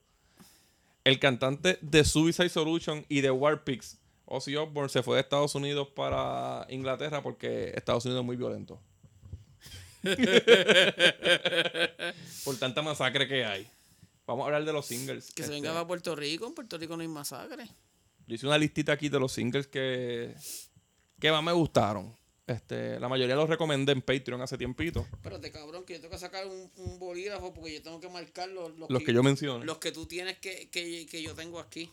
[1.05, 5.89] El cantante de Suicide Solution y de Warpix, Ozzy Osbourne, se fue de Estados Unidos
[5.95, 8.81] para Inglaterra porque Estados Unidos es muy violento.
[12.45, 13.69] Por tanta masacre que hay.
[14.27, 15.27] Vamos a hablar de los singles.
[15.33, 16.47] Que se Este, venga para Puerto Rico.
[16.47, 17.65] En Puerto Rico no hay masacre.
[18.27, 20.35] Yo hice una listita aquí de los singles que,
[21.21, 22.15] que más me gustaron.
[22.47, 25.07] Este, la mayoría los recomendé en Patreon hace tiempito.
[25.13, 28.49] Espérate, cabrón, que yo tengo que sacar un, un bolígrafo porque yo tengo que marcar
[28.49, 29.65] los, los, Los que yo mencioné.
[29.65, 31.91] los que tú tienes que, que, que yo tengo aquí.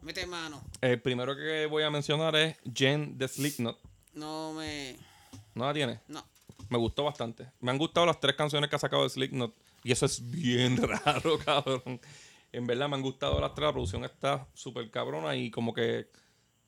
[0.00, 0.62] Mete mano.
[0.80, 3.78] El primero que voy a mencionar es Jen de Slipknot.
[4.14, 4.96] No me.
[5.54, 6.00] ¿No la tiene?
[6.08, 6.24] No.
[6.68, 7.46] Me gustó bastante.
[7.60, 9.54] Me han gustado las tres canciones que ha sacado de Slipknot.
[9.84, 12.00] Y eso es bien raro, cabrón.
[12.52, 13.66] En verdad me han gustado las tres.
[13.66, 16.08] La producción está súper cabrona y como que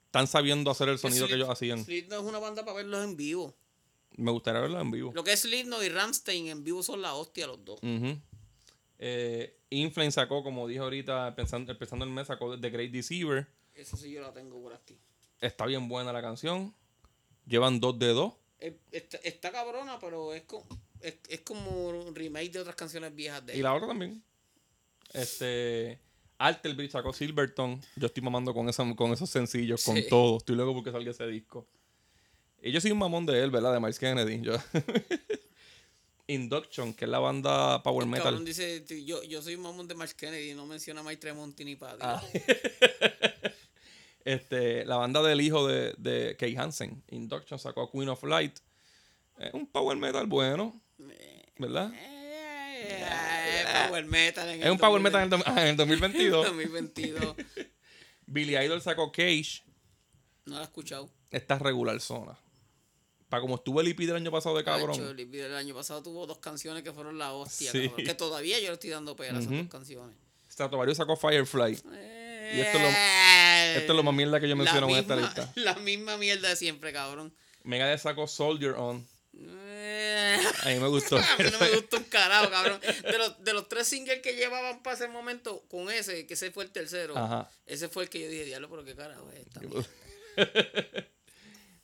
[0.06, 1.84] están sabiendo hacer el sonido que ellos hacían.
[1.84, 3.54] Slipknot es una banda para verlos en vivo.
[4.16, 5.12] Me gustaría verlo en vivo.
[5.14, 7.80] Lo que es Slipknot y Ramstein en vivo son la hostia los dos.
[8.98, 13.46] Eh, Inflame sacó, como dije ahorita, empezando, empezando el mes, sacó The Great Deceiver.
[13.74, 14.96] Eso sí yo la tengo por aquí.
[15.40, 16.74] Está bien buena la canción.
[17.46, 18.34] Llevan dos de dos.
[18.92, 20.64] Está, está cabrona, pero es, co-
[21.04, 23.64] es, es como un remake de otras canciones viejas de Y ellos.
[23.64, 24.22] la otra también.
[25.12, 25.98] Este.
[26.38, 27.80] Alterbridge sacó Silverton.
[27.96, 30.38] Yo estoy mamando con, esa, con esos sencillos, con todo.
[30.38, 31.66] Estoy luego porque salga ese disco.
[32.60, 33.72] Y yo soy un mamón de él, ¿verdad?
[33.72, 34.40] De Miles Kennedy.
[34.42, 34.56] Yo-
[36.26, 38.44] Induction, que es la banda Power El Metal.
[38.44, 41.18] dice, "Tú- yo, yo soy un mamón de Mark Kennedy y no menciona a Mike
[41.18, 41.98] Tremonti ni Paddy.
[42.00, 42.22] Ah.
[44.24, 47.02] Este, la banda del hijo de, de Kay Hansen.
[47.10, 48.56] Induction sacó Queen of Light.
[49.38, 50.80] Es un Power Metal bueno.
[51.58, 51.92] ¿Verdad?
[51.94, 55.50] Eh, power metal en Es el un Power Metal en el, 2020.
[55.50, 56.46] do- ah, en el 2022.
[56.46, 57.36] 2022.
[58.26, 59.62] Billy Idol sacó Cage.
[60.46, 61.08] No la he escuchado.
[61.30, 62.38] Esta regular zona.
[63.28, 64.90] Para como estuvo el EP del año pasado de cabrón.
[64.92, 67.88] Hacho, el video del año pasado tuvo dos canciones que fueron la hostia, Sí.
[67.88, 70.16] cabrón, Que todavía yo le estoy dando pera a esas dos canciones.
[70.50, 71.72] Stratovarius sacó Firefly.
[71.72, 75.50] Y esto es lo- Esto es lo más mierda que yo menciono en esta lista.
[75.56, 77.34] La misma mierda de siempre, cabrón.
[77.64, 79.04] Megadeth sacó Soldier On.
[79.36, 79.73] Eh,
[80.62, 81.16] A mí me gustó.
[81.18, 82.80] a mí no me gusta un carajo, cabrón.
[82.80, 86.50] De los, de los tres singles que llevaban para ese momento, con ese, que ese
[86.50, 87.48] fue el tercero, Ajá.
[87.66, 89.88] ese fue el que yo dije, diablo, pero qué carajo es esta pues,
[90.36, 91.06] mierda?"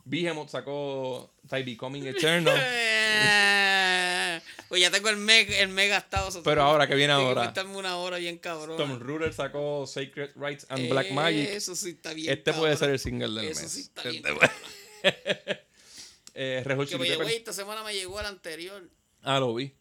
[0.05, 2.59] Behemoth sacó Ty Becoming Eternal.
[3.13, 6.43] Eh, Pues ya tengo el mega, el mega gastado.
[6.45, 7.43] Pero ahora, ¿qué viene ahora?
[7.47, 8.77] gastarme una hora bien cabrón.
[8.77, 11.49] Tom Ruder sacó Sacred Rights and Black Magic.
[11.51, 12.33] Eso sí está bien.
[12.33, 13.73] Este puede ser el single del Eso mes.
[13.73, 14.25] sí está bien.
[14.25, 14.51] Este- cabrón.
[16.35, 18.89] Eh, Red Hot Chili llegó esta semana me llegó el anterior.
[19.23, 19.73] Ah, lo vi.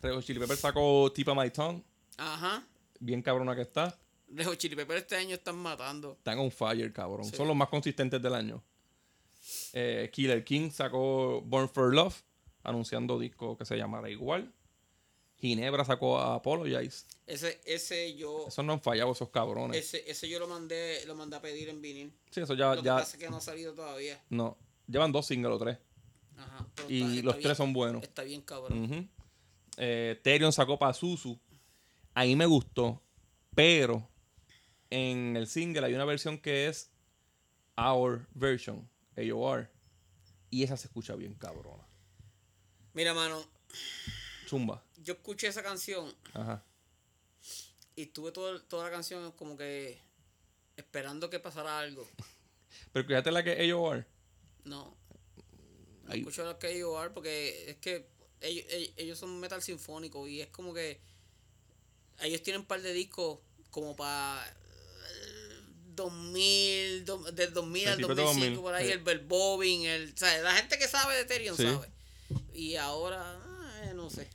[0.00, 1.82] Red Hot Chili Peppers sacó Tip of My Tongue.
[2.16, 2.66] Ajá.
[3.00, 3.98] Bien cabrona que está.
[4.26, 6.12] De Hot Chili Peppers este año están matando.
[6.12, 7.24] Están on fire, cabrón.
[7.24, 7.36] Sí.
[7.36, 8.62] Son los más consistentes del año.
[9.72, 12.22] Eh, Killer King sacó Born for Love,
[12.62, 14.52] anunciando disco que se llamará igual.
[15.36, 17.04] Ginebra sacó Apologize.
[17.26, 18.46] Ese, ese yo.
[18.48, 19.76] Esos no han fallado, esos cabrones.
[19.76, 22.12] Ese, ese yo lo mandé, lo mandé a pedir en vinil.
[22.30, 24.22] Sí, eso ya, Lo que pasa es que no ha salido todavía.
[24.30, 24.56] No.
[24.86, 25.78] Llevan dos singles o tres.
[26.36, 26.66] Ajá.
[26.88, 28.02] Y está- está los bien- tres son buenos.
[28.02, 28.84] Está bien, cabrón.
[28.84, 29.08] Ujú.
[29.76, 31.38] Eh, Therion sacó Pazuzu.
[32.14, 33.00] Ahí me gustó.
[33.54, 34.08] Pero
[34.90, 36.90] en el single hay una versión que es
[37.76, 39.70] Our Version, AOR.
[40.50, 41.84] Y esa se escucha bien cabrona.
[42.92, 43.44] Mira, mano,
[44.48, 44.84] Zumba.
[45.02, 46.62] yo escuché esa canción Ajá.
[47.96, 50.00] y estuve todo- toda la canción como que
[50.76, 52.06] esperando que pasara algo.
[52.92, 54.06] Pero fíjate la que AOR.
[54.64, 54.96] No.
[56.08, 58.06] Ahí- escucho la KOR porque es que
[58.40, 58.64] ellos,
[58.96, 61.00] ellos, son metal sinfónico y es como que
[62.20, 63.38] ellos tienen un par de discos
[63.70, 64.44] como para
[65.94, 68.92] 2000, do- del 2000 al Principios de 2005 2000, por ahí, sí.
[68.92, 71.24] el, el Bobbing, el, o sea, la gente que sabe de
[71.56, 71.62] Sí.
[71.62, 71.88] sabe.
[72.52, 73.38] Y ahora,
[73.84, 74.28] eh, no sé.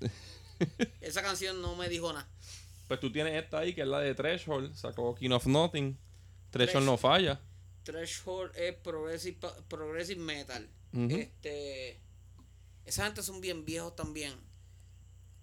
[1.02, 2.28] Esa canción no me dijo nada.
[2.88, 4.74] Pues tú tienes esta ahí que es la de Threshold.
[4.76, 5.98] Sacó King of Nothing.
[6.50, 7.40] Threshold Thresh- no falla.
[7.84, 9.38] Threshold es progressive,
[9.68, 10.68] progressive metal.
[10.94, 11.16] Ujú.
[11.16, 12.00] Este.
[12.86, 14.34] Esa gente son bien viejos también.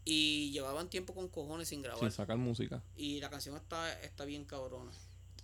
[0.05, 2.01] Y llevaban tiempo con cojones sin grabar.
[2.01, 2.83] Sin sacar música.
[2.97, 4.93] Y la canción está, está bien cabrona.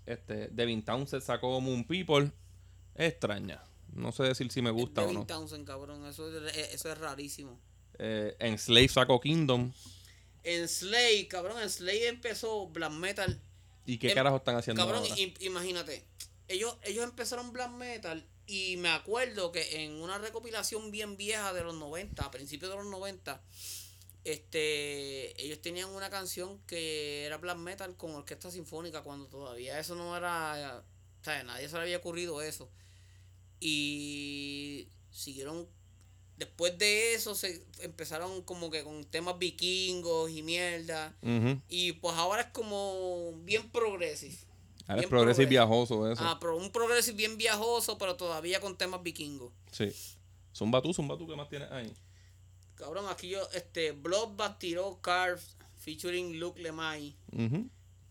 [0.07, 2.31] Este, Devin Townsend sacó Moon People.
[2.95, 3.63] Extraña.
[3.93, 5.27] No sé decir si me gusta o Devin no.
[5.27, 6.07] Townsend, cabrón.
[6.07, 7.59] Eso es, eso es rarísimo.
[7.99, 9.73] Eh, en Slave sacó Kingdom.
[10.45, 13.41] En Slay, cabrón, en Slay empezó black metal.
[13.87, 15.15] ¿Y qué Em, carajo están haciendo Cabrón, ahora?
[15.17, 16.05] im- imagínate.
[16.49, 21.63] Ellos, ellos empezaron black metal y me acuerdo que en una recopilación bien vieja de
[21.63, 23.43] los 90, a principios de los 90,
[24.25, 29.95] este, ellos tenían una canción que era black metal con orquesta sinfónica cuando todavía eso
[29.95, 30.85] no era,
[31.21, 32.71] o sea, nadie se le había ocurrido eso.
[33.61, 35.69] Y siguieron
[36.37, 41.15] después de eso se empezaron como que con temas vikingos y mierda.
[41.69, 44.37] Y pues ahora es como bien progressive.
[44.87, 46.23] Ahora es viajoso eso.
[46.25, 49.53] Ah, pero un progressive bien viajoso, pero todavía con temas vikingos.
[49.71, 49.93] Sí.
[50.55, 51.93] Zumba tú, zumba tú, ¿qué más tienes ahí?
[52.75, 57.17] Cabrón, aquí yo, este, Bloodbath tiró Carves featuring Luke Lemay.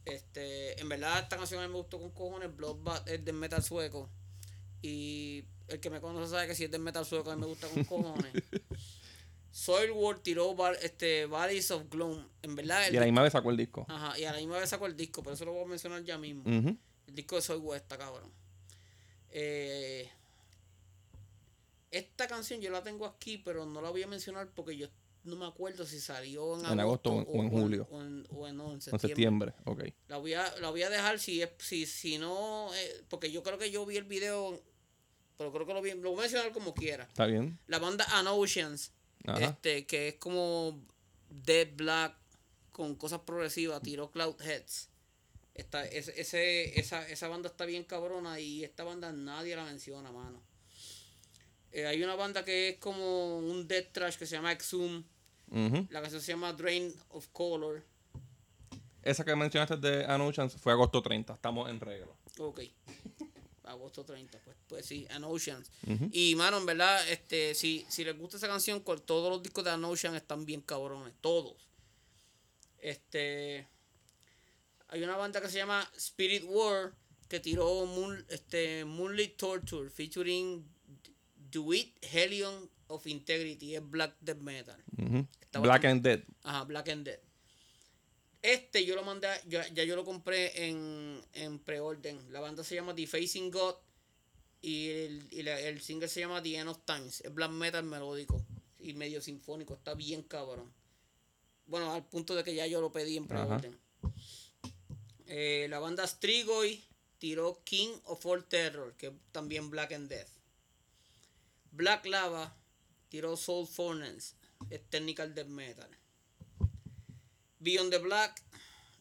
[0.05, 2.55] Este, en verdad esta canción a mí me gustó con cojones.
[2.55, 4.09] Bloodbath es del metal sueco.
[4.81, 7.47] Y el que me conoce sabe que si es del metal sueco a mí me
[7.47, 8.33] gusta con cojones.
[9.51, 12.25] Soilworld tiró este, Valleys of Gloom.
[12.41, 13.85] En verdad, el Y a la misma vez sacó el disco.
[13.89, 16.03] Ajá, y a la misma vez sacó el disco, pero eso lo voy a mencionar
[16.03, 16.43] ya mismo.
[16.43, 16.77] Ujú.
[17.07, 18.31] El disco de Soy West, cabrón.
[19.31, 20.09] Eh,
[21.91, 24.87] esta canción yo la tengo aquí, pero no la voy a mencionar porque yo
[25.23, 27.87] no me acuerdo si salió en, En agosto o en- o en julio.
[27.91, 29.07] O en, o en- en En septiembre.
[29.07, 29.83] septiembre, ok.
[30.07, 33.43] La voy a, la voy a dejar si es, si, si no, eh, porque yo
[33.43, 34.61] creo que yo vi el video,
[35.37, 37.03] pero creo que lo vi, lo voy a mencionar como quiera.
[37.03, 37.59] ¿Está bien?
[37.67, 38.93] La banda An Oceans,
[39.27, 39.39] Ajá.
[39.45, 40.79] este, que es como
[41.29, 42.15] Dead Black
[42.71, 44.89] con cosas progresivas, tiró Cloud Heads.
[45.53, 50.11] Esta, ese, ese- esa, esa banda está bien cabrona y esta banda nadie la menciona,
[50.11, 50.41] mano.
[51.73, 55.03] Eh, hay una banda que es como un death trash que se llama Exhum.
[55.89, 57.83] La canción se llama Drain of Color.
[59.03, 61.33] Esa que mencionaste de An Oceans fue agosto 30.
[61.33, 62.07] Estamos en regla.
[62.39, 62.61] Ok.
[63.71, 65.71] Agosto 30, pues, pues sí, An Oceans.
[65.87, 66.09] Ujú.
[66.11, 69.63] Y mano, en verdad, este, si, si les gusta esa canción, con todos los discos
[69.63, 71.67] de An Ocean están bien cabrones, todos.
[72.79, 73.67] Este
[74.91, 76.93] hay una banda que se llama Spirit War
[77.29, 80.67] que tiró Moon, este, Moonlit Torture featuring
[81.49, 84.83] Duit Helion of Integrity, es Black Death Metal.
[85.53, 86.23] Black and Dead.
[86.43, 87.19] Ajá, Black and Dead.
[88.41, 92.19] Este yo lo mandé, yo- ya yo lo compré en, en preorden.
[92.33, 93.75] La banda se llama Defacing God
[94.61, 97.21] y, el, y la- el single se llama The End of Times.
[97.21, 98.43] Es black metal melódico
[98.79, 99.75] y medio sinfónico.
[99.75, 100.73] Está bien cabrón.
[101.67, 103.77] Bueno, al punto de que ya yo lo pedí en preorden.
[105.27, 106.83] Eh, la banda Strigoi
[107.19, 110.27] tiró King of All Terror, que es también Black and Death.
[111.71, 112.53] Black Lava
[113.09, 114.35] tiró Soul Furnace,
[114.69, 115.89] es Technical Death Metal.
[117.61, 118.41] Beyond the Black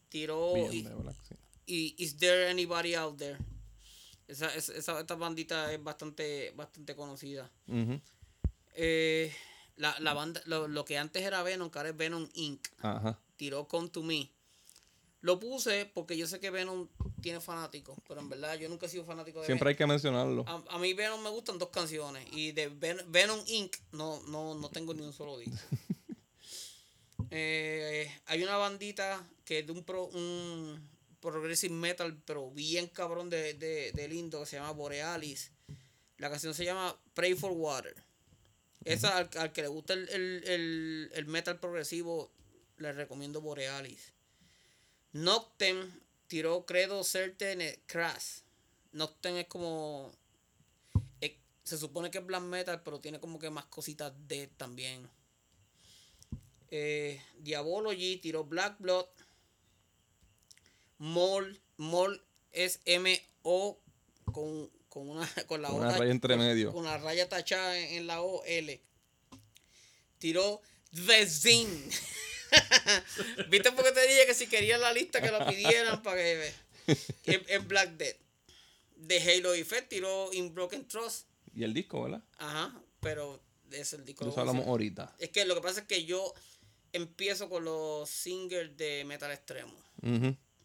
[0.08, 1.34] tiró y, de Black, sí.
[1.66, 3.38] y Is There Anybody Out There.
[4.28, 7.50] Esa, esa, esta bandita es bastante, bastante conocida.
[8.74, 9.34] Eh,
[9.76, 12.68] la, la banda, lo, lo que antes era Venom, que ahora es Venom Inc.
[12.80, 13.18] Ajá.
[13.36, 14.30] tiró Come to Me.
[15.22, 16.88] Lo puse porque yo sé que Venom
[17.20, 20.44] tiene fanáticos, pero en verdad yo nunca he sido fanático de Siempre hay que mencionarlo.
[20.44, 20.64] Venom.
[20.68, 23.76] A, a mí Venom me gustan dos canciones y de Ven- Venom Inc.
[23.92, 25.58] no, no, no tengo ni un solo disco.
[27.30, 30.88] Eh, hay una bandita que es de un, pro, un
[31.20, 35.52] progressive metal, pero bien cabrón de, de, de lindo, que se llama Borealis.
[36.18, 37.94] La canción se llama Pray for Water.
[38.84, 42.30] Esa al, al que le gusta el, el- el- el metal progresivo,
[42.78, 44.12] le recomiendo Borealis.
[45.12, 45.90] Noctem
[46.28, 48.40] tiró Credo Certain Crash.
[48.92, 50.12] Noctem es como.
[51.62, 55.08] se supone que es black metal, pero tiene como que más cositas de también.
[56.70, 59.06] Eh, Diabology tiró Black Blood.
[60.98, 61.60] Mol.
[61.76, 63.80] Mol es M-O
[64.32, 66.72] con, con una con la Una O raya entre medio.
[66.72, 68.80] Con la raya tachada en, en la O L.
[70.18, 70.60] Tiró
[71.06, 71.90] The Zin.
[73.48, 76.52] ¿Viste por qué te dije que si querían la lista que lo pidieran para que
[76.86, 78.16] es, es Black Dead.
[78.96, 81.26] De Halo Effect tiró In Broken Trust.
[81.54, 82.22] Y el disco, ¿verdad?
[82.38, 84.24] Ajá, pero es el disco.
[84.24, 85.14] Lo hablamos ahorita.
[85.18, 86.34] Es que lo que pasa es que yo
[86.92, 89.74] empiezo con los singles de metal extremo.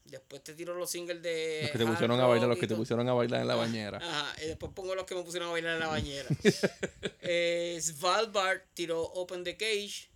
[0.05, 1.61] Después te tiro los singles de.
[1.63, 3.97] Los que te pusieron a bailar, los que te pusieron a bailar en la bañera.
[3.97, 6.29] Ajá, y después pongo los que me pusieron a bailar en la bañera.
[7.21, 10.09] eh, Svalbard tiró Open the Cage.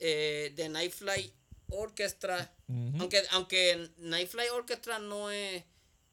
[0.00, 1.32] Eh, The Nightfly
[1.70, 2.52] Orchestra.
[2.98, 5.64] Aunque, aunque Nightfly Orchestra no es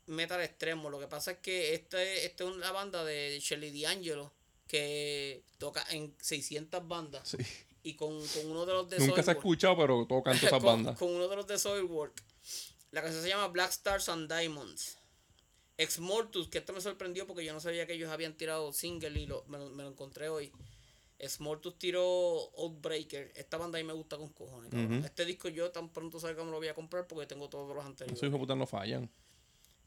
[0.06, 0.90] metal extremo.
[0.90, 4.32] Lo que pasa es que esta es, esta es una banda de Shelly D'Angelo
[4.68, 7.28] que toca en 600 bandas.
[7.28, 7.38] Sí.
[7.84, 10.44] Y con, con uno de los de Nunca se ha Soilwork- escuchado, pero tocan todas
[10.44, 10.98] esas con, bandas.
[10.98, 12.22] con uno de los de Soilwork.
[12.92, 14.98] La canción se llama Black Stars and Diamonds.
[15.78, 19.20] Ex Mortus, que esto me sorprendió porque yo no sabía que ellos habían tirado single
[19.20, 20.52] y lo, me, lo, me lo encontré hoy.
[21.18, 22.04] Ex Mortus tiró
[22.58, 23.32] Outbreaker.
[23.36, 24.72] Esta banda ahí me gusta con cojones.
[24.74, 25.06] Ujú.
[25.06, 27.76] Este disco yo tan pronto salga que me lo voy a comprar porque tengo todos
[27.76, 28.18] los anteriores.
[28.18, 29.10] Esos hijos de puta no fallan.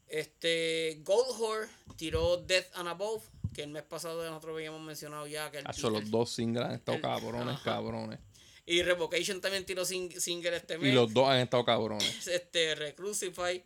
[0.07, 3.23] Este Goldhore tiró Death and Above,
[3.55, 6.73] que el mes pasado nosotros habíamos mencionado ya que el, Hacho, los dos singles han
[6.73, 7.63] estado el- cabrones, ajá.
[7.63, 8.19] cabrones.
[8.67, 10.91] y Revocation también tiró sing- single este mes.
[10.91, 12.27] Y los dos han estado cabrones.
[12.27, 13.63] Este Recrucify.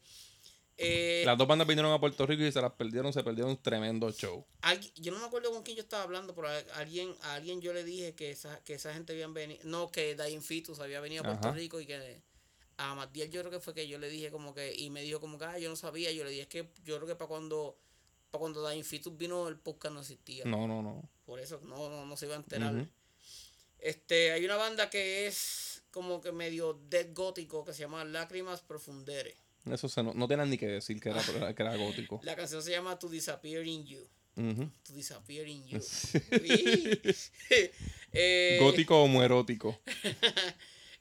[0.81, 3.61] Eh, Las dos bandas vinieron a Puerto Rico y se las perdieron, se perdieron un
[3.61, 4.45] tremendo show.
[4.61, 7.59] Alguien- yo no me acuerdo con quién yo estaba hablando, pero a alguien, a alguien
[7.59, 11.01] yo le dije que esa, que esa gente habían venido, no, que Dying Fetus había
[11.01, 11.57] venido a Puerto Ajá.
[11.57, 12.21] Rico y que
[12.77, 15.19] a Matiel yo creo que fue que yo le dije como que, y me dijo
[15.19, 17.27] como que, ah, yo no sabía, yo le dije, es que yo creo que para
[17.27, 17.77] cuando,
[18.31, 21.09] para cuando Dying Fetus vino el podcast no existía, No, no, no.
[21.25, 22.87] por eso no, no, no se iba a enterar.
[23.79, 28.61] Este, hay una banda que es como que medio dead gótico que se llama Lágrimas
[28.61, 29.35] Profundere.
[29.65, 31.21] Eso se no, no tenían ni que decir que era,
[31.55, 32.19] que era gótico.
[32.23, 34.07] La canción se llama To Disappear in You.
[34.35, 34.71] Ujú.
[34.83, 35.79] To Disappear in You.
[38.11, 39.79] Eh, Gótico o muerótico.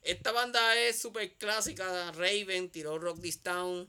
[0.02, 2.12] Esta banda es súper clásica.
[2.12, 3.88] Raven tiró Rock This Town.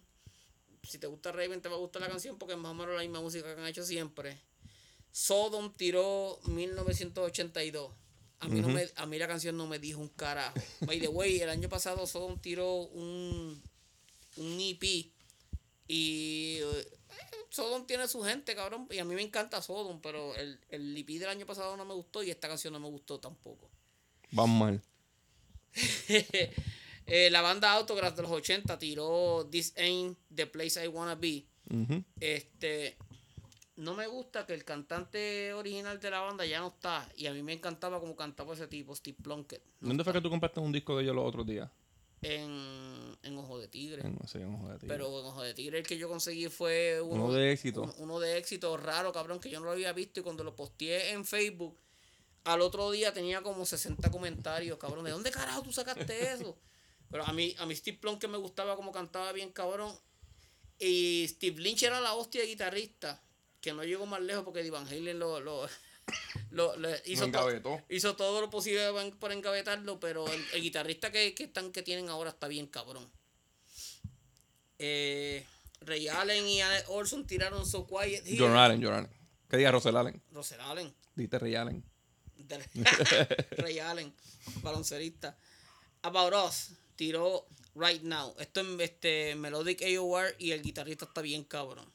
[0.83, 2.95] Si te gusta Raven, te va a gustar la canción porque es más o menos
[2.95, 4.39] la misma música que han hecho siempre.
[5.11, 7.91] Sodom tiró 1982.
[8.41, 10.57] A mí, no me, a mí la canción no me dijo un carajo.
[10.81, 13.61] By the way, el año pasado Sodom tiró un,
[14.37, 15.11] un EP.
[15.87, 16.87] Y eh,
[17.49, 18.87] Sodom tiene su gente, cabrón.
[18.91, 21.93] Y a mí me encanta Sodom, pero el, el EP del año pasado no me
[21.93, 23.69] gustó y esta canción no me gustó tampoco.
[24.31, 24.81] Van mal.
[27.09, 31.45] Eh, la banda Autograph de los 80 tiró This Ain't the Place I Wanna Be.
[31.71, 32.03] Ujú.
[32.19, 32.97] Este.
[33.75, 37.07] No me gusta que el cantante original de la banda ya no está.
[37.15, 39.61] Y a mí me encantaba como cantaba ese tipo, Steve Plunkett.
[39.79, 41.69] ¿Dónde fue que tú compraste un disco de ellos los otros días?
[42.21, 44.01] En, en Ojo de Tigre.
[44.05, 44.87] En, sí, en Ojo de Tigre.
[44.95, 47.83] Pero en Ojo de Tigre el que yo conseguí fue uno, Uno de éxito.
[47.83, 50.19] un- Uno de éxito raro, cabrón, que yo no lo había visto.
[50.19, 51.77] Y cuando lo posteé en Facebook,
[52.43, 55.05] al otro día tenía como 60 comentarios, cabrón.
[55.05, 56.57] ¿De dónde carajo tú sacaste eso?
[57.11, 59.93] Pero a mí, a mí Steve Plum que me gustaba como cantaba bien, cabrón.
[60.77, 63.21] Y Steve Lynch era la hostia de guitarrista.
[63.61, 65.67] Que no llegó más lejos porque Van Halen lo, lo,
[66.51, 68.81] lo- hizo, to- hizo todo lo posible
[69.19, 69.99] para- engavetarlo.
[69.99, 73.09] Pero el, el guitarrista que, que, están, que tienen ahora está bien, cabrón.
[74.77, 75.45] Eh,
[75.81, 78.23] Ray Allen y Annette Olson tiraron So Quiet.
[78.37, 79.09] John Allen, John Allen.
[79.49, 80.21] ¿Qué diga Russell Allen?
[80.31, 80.93] Russell Allen.
[81.15, 81.83] Diste Ray Allen.
[83.57, 84.13] Ray Allen,
[84.61, 85.37] baloncerista.
[86.01, 88.35] About Us tiró Right Now.
[88.39, 91.89] Esto es este, Melodic AOR y el guitarrista está bien cabrón.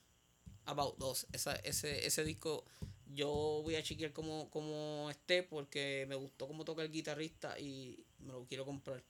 [0.65, 1.27] About Us.
[1.31, 2.65] Esa, ese, ese disco
[3.13, 8.03] yo voy a chequear como, como esté porque me gustó cómo toca el guitarrista y
[8.21, 9.05] me lo quiero comprar.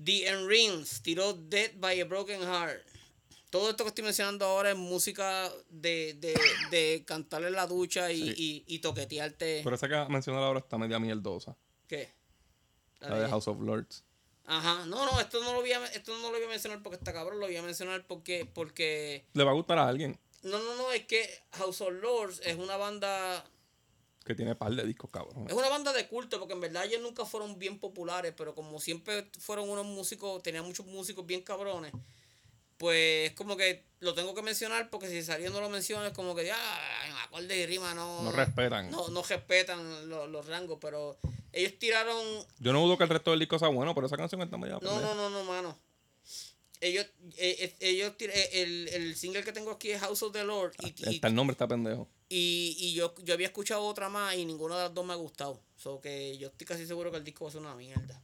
[0.00, 2.80] The End Rings tiró Dead by a Broken Heart.
[3.50, 6.38] Todo esto que estoy mencionando ahora es música de, de,
[6.70, 9.62] de cantar en la ducha y, y, y toquetearte.
[9.64, 11.56] Pero esa que mencioné ahora está media mierdosa.
[11.88, 12.12] ¿Qué?
[13.00, 14.04] La de House of Lords.
[14.50, 16.96] Ajá, no, no, esto no lo voy a, esto no lo voy a mencionar porque
[16.96, 19.26] está cabrón, lo voy a mencionar porque, porque...
[19.34, 20.18] ¿Le va a gustar a alguien?
[20.42, 23.44] No, no, no, es que House of Lords es una banda...
[24.24, 25.46] Que tiene par de discos, cabrón.
[25.48, 28.80] Es una banda de culto porque en verdad ellos nunca fueron bien populares, pero como
[28.80, 31.92] siempre fueron unos músicos, tenían muchos músicos bien cabrones,
[32.78, 36.34] pues es como que lo tengo que mencionar porque si saliendo lo menciono es como
[36.34, 36.56] que ya,
[37.06, 38.22] en acorde y rima no...
[38.22, 38.90] No respetan.
[38.90, 41.18] No, no respetan los, los rangos, pero
[41.52, 42.24] ellos tiraron
[42.60, 44.78] Yo no dudo que el resto del disco sea bueno, pero esa canción está media
[44.80, 45.76] No, no, no, no, mano.
[46.80, 47.06] Ellos,
[47.36, 50.74] eh, eh, ellos eh, el, el single que tengo aquí es House of the Lord
[50.80, 52.08] y, y, Está el nombre está pendejo.
[52.28, 55.16] y, y yo, yo había escuchado otra más y ninguna de las dos me ha
[55.16, 55.60] gustado.
[55.76, 58.22] So que yo estoy casi seguro que el disco va a ser una mierda.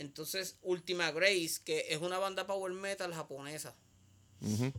[0.00, 3.76] Entonces, Ultima Grace, que es una banda power metal japonesa.
[4.40, 4.72] Ujú.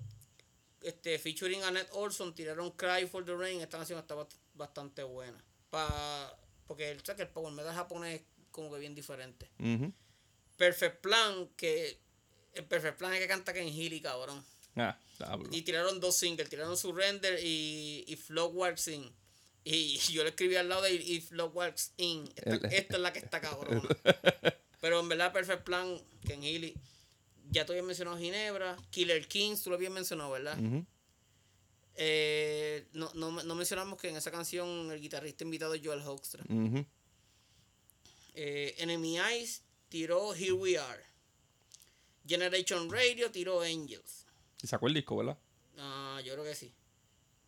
[0.82, 3.62] Este, featuring Annette Olson, tiraron Cry for the Rain.
[3.62, 5.44] Esta canción está bast- bastante buena.
[5.70, 9.52] Pa, porque el, el power metal japonés es como que bien diferente.
[10.58, 12.00] Perfect Plan, que
[12.54, 14.44] el Perfect Plan es que canta Ken Healy, cabrón.
[14.76, 14.98] Ah.
[15.52, 19.14] Y tiraron dos singles, tiraron Surrender y, y Flow Walks In.
[19.64, 22.28] Y yo le escribí al lado de y Flow Walks In.
[22.36, 23.88] Esta, El- esta es la que está cabrón.
[24.82, 26.76] Pero en verdad, Perfect Plan, Ken Healy.
[27.50, 28.78] Ya te había mencionado Ginebra.
[28.90, 30.58] Killer Kings, tú lo habías mencionado, ¿verdad?
[31.96, 36.44] Eh, no, no, no mencionamos que en esa canción el guitarrista invitado es Joel Hoekstra.
[38.34, 41.04] Eh, Enemy Eyes tiró Here We Are.
[42.26, 44.26] Generation Radio tiró Angels.
[44.64, 45.38] Y sacó el disco, ¿verdad?
[45.78, 46.74] Ah, yo creo que sí.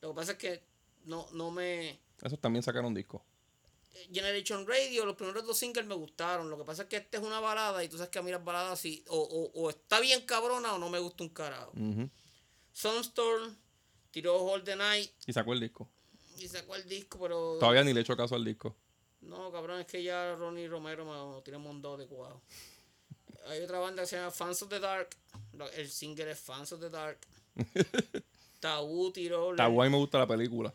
[0.02, 0.64] Lo que pasa es que
[1.06, 2.00] no, no me.
[2.22, 3.26] Esos también sacaron disco.
[4.12, 6.50] Generation Radio, los primeros dos singles me gustaron.
[6.50, 8.32] Lo que pasa es que esta es una balada y tú sabes que a mí
[8.32, 11.72] las baladas sí, o, o, o está bien cabrona o no me gusta un carajo.
[11.76, 12.10] Ujú.
[12.72, 13.56] Sunstorm
[14.12, 15.90] tiró Hold the Night Y sacó el disco.
[16.38, 17.58] y sacó el disco, pero.
[17.60, 18.76] Todavía ni le he hecho caso al disco.
[19.22, 22.42] No, cabrón, es que ya Ronnie Romero me, tiene un montón de cuadro.
[23.48, 25.16] Hay otra banda que se llama Fans of the Dark.
[25.76, 27.20] El single es Fans of the Dark.
[28.64, 29.52] Tabú tiró.
[29.52, 30.74] Está guay, me gusta la película.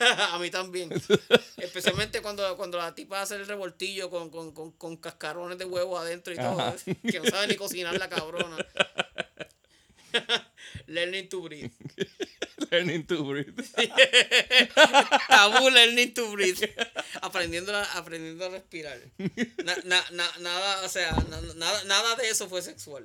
[0.32, 0.90] a mí también.
[1.56, 5.96] Especialmente cuando, cuando la tipa hace el revoltillo con, con, con, con cascarones de huevo
[5.96, 6.74] adentro y todo.
[7.08, 8.56] Que no sabe ni cocinar la cabrona.
[10.88, 11.70] learning to breathe.
[12.72, 13.54] Learning to breathe.
[15.28, 16.58] Tabú learning to breathe.
[17.22, 18.98] Aprendiendo a, aprendiendo a respirar.
[19.64, 23.04] Na- na- na- nada, o sea, na- nada, nada de eso fue sexual.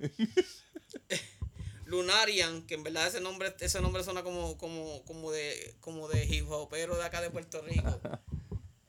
[1.93, 6.25] Lunarian, que en verdad ese nombre, ese nombre suena como, como, como de, como de
[6.25, 7.99] hip hopero de acá de Puerto Rico.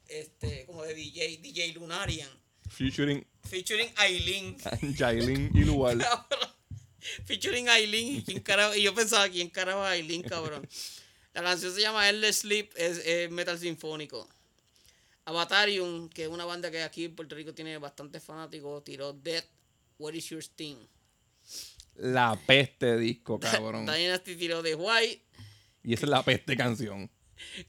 [0.06, 2.28] Este, como de DJ, DJ Lunarian.
[2.68, 4.56] Featuring Featuring Aileen.
[4.96, 6.06] Jailin y Lual.
[7.24, 8.22] Featuring Aileen.
[8.22, 8.74] ¿Quién carajo?
[8.74, 10.68] Y yo pensaba, ¿quién carajo es Aileen, cabrón?
[11.32, 14.28] La canción se llama Endless Sleep, es, es metal sinfónico.
[15.24, 19.44] Avatarium, que es una banda que aquí en Puerto Rico tiene bastantes fanáticos, tiró Dead,
[19.98, 20.76] What is Your Sting?
[21.96, 23.38] La peste disco,
[23.72, 23.86] cabrón.
[23.86, 25.22] Dynasty tiró The White,
[25.82, 27.10] Y esa es la peste canción.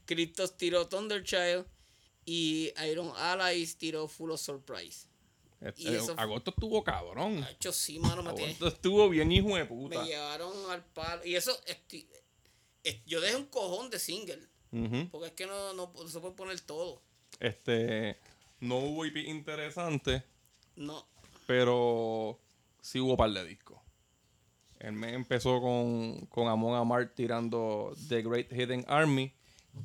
[0.04, 1.66] Cryptos tiró Thunderchild
[2.24, 5.06] y Iron Allies tiró Full of Surprise.
[5.60, 7.44] Y Este, eso fue- agosto estuvo cabrón.
[7.50, 10.00] Hecho, sí, mano, me tiene- Agosto estuvo bien hijo de puta.
[10.02, 11.24] Me llevaron al palo.
[11.24, 11.58] Y eso,
[13.06, 14.46] yo dejé un cojón de single.
[15.10, 17.02] Porque es que no, no, no se puede poner todo.
[17.40, 18.18] Este,
[18.60, 20.22] no hubo IP interesante,
[20.76, 21.06] No.
[21.46, 22.38] pero
[22.82, 23.78] sí hubo par de discos.
[24.80, 29.32] El mes empezó con, con Amon Amart tirando The Great Hidden Army,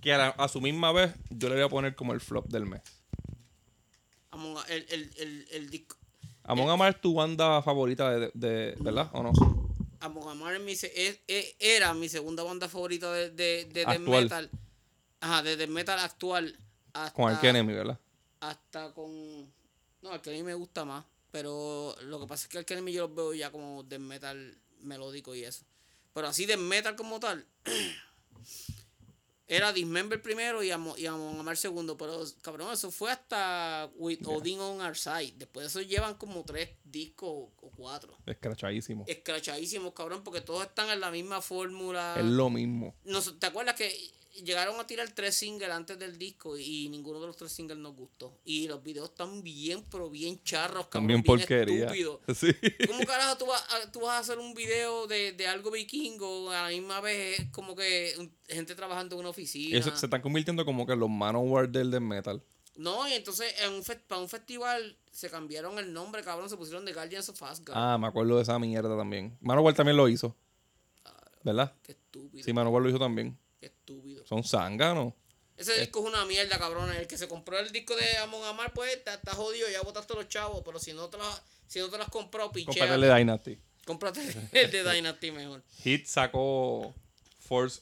[0.02, 2.48] que a, la- a su misma vez yo le voy a poner como el flop
[2.48, 2.82] del mes.
[4.32, 5.98] Among Us- el, el, el, el disco.
[6.44, 9.10] Amon Amart es tu banda favorita, de, de- ¿verdad?
[9.14, 9.32] ¿O no?
[10.00, 13.86] Among Amar es mi se- es- es- era mi segunda banda favorita de, de, de
[13.86, 14.50] death metal.
[15.20, 16.58] Ajá, de death metal actual.
[16.94, 18.00] Hasta, Con Arch Enemy, ¿verdad?
[18.40, 19.12] Hasta con.
[20.02, 21.06] No, Arch Enemy me gusta más.
[21.32, 24.58] Pero lo que pasa es que Arch Enemy yo los veo ya como death metal
[24.84, 25.66] melódico y eso.
[26.14, 27.46] Pero así de metal como tal.
[29.48, 31.98] Era Dismember primero y Amon, y Amar segundo.
[31.98, 35.34] Pero cabrón, eso fue hasta With Odin on Our Side.
[35.36, 38.18] Después de eso llevan como tres discos o- cuatro.
[38.26, 39.04] Escrachadísimo.
[39.08, 42.16] escrachadísimos, cabrón, porque todos están en la misma fórmula.
[42.18, 42.96] Es lo mismo.
[43.04, 43.94] No ¿Te acuerdas que
[44.44, 47.96] llegaron a tirar tres singles antes del disco y ninguno de los tres singles nos
[47.96, 48.38] gustó.
[48.46, 51.86] Y los videos están bien, pero bien charros, También porquería.
[51.86, 52.20] estúpidos.
[52.36, 52.54] Sí.
[52.88, 56.52] ¿Cómo carajo tú vas, a, tú vas a hacer un video de, de algo vikingo
[56.52, 58.14] a la misma vez es como que
[58.48, 59.78] gente trabajando en una oficina?
[59.78, 62.44] eso se están convirtiendo como que los Manowar del metal.
[62.76, 66.86] No, y entonces en un para un festival se cambiaron el nombre, cabrón, se pusieron
[66.86, 67.78] de Guardians of Asgard.
[67.78, 69.38] Ah, me acuerdo de esa mierda también.
[69.42, 70.36] Manowar también lo hizo.
[71.44, 71.74] ¿Verdad?
[71.82, 73.38] Qué estúpido, Sí, Manowar lo hizo también.
[73.92, 74.26] Qué estúpido.
[74.26, 75.14] Son zánganos.
[75.58, 76.92] Ese disco es una mierda, cabrón.
[76.92, 80.14] El que se compró el disco de Amon Amar, pues está, está jodido, ya botaste
[80.16, 80.62] los chavos.
[80.66, 82.98] Pero si no te las, si no te las has comprado, Compadre pichea.
[82.98, 83.60] de Dynasty.
[83.86, 84.22] Cómprate
[84.54, 85.64] el de Dynasty mejor.
[85.84, 86.96] Hit sacó
[87.40, 87.82] Force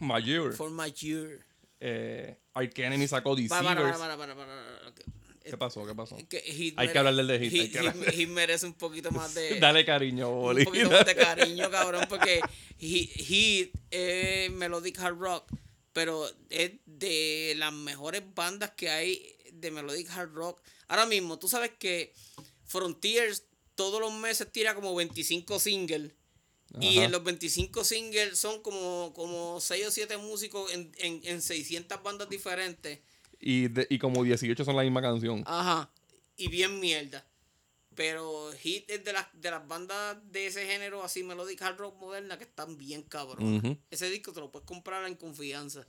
[0.00, 0.54] Majeure.
[0.54, 1.44] For my year.
[1.80, 3.98] Eh, Arch Enemy sacó Para, para, Deceivers.
[3.98, 5.19] para, para, para, para, para.
[5.50, 5.86] ¿Qué pasó?
[5.86, 6.16] ¿Qué pasó?
[6.28, 8.66] Que Hit Hay que hablar del de Hit, hay Hit, que hablar Hit- Hit merece
[8.66, 9.58] un poquito más de.
[9.60, 10.60] Dale cariño, Boli.
[10.60, 12.40] un poquito más de cariño, cabrón, porque
[12.78, 15.50] Hit, es Melodic Hard Rock,
[15.92, 20.62] pero es de las mejores bandas que hay de Melodic Hard Rock.
[20.88, 22.12] Ahora mismo, tú sabes que
[22.64, 23.44] Frontiers
[23.74, 26.12] todos los meses tira como 25 singles.
[26.80, 31.42] Y en los 25 singles son como, como 6 o 7 músicos en, en, en
[31.42, 33.00] 600 bandas diferentes.
[33.40, 35.42] Y, de- y como 18 son la misma canción.
[35.46, 35.90] Ajá.
[36.36, 37.24] Y bien mierda.
[37.94, 41.98] Pero Hit es de las, de las bandas de ese género así melodic hard rock
[42.00, 43.80] moderna que están bien cabrón.
[43.90, 45.86] Ese disco te lo puedes comprar en confianza.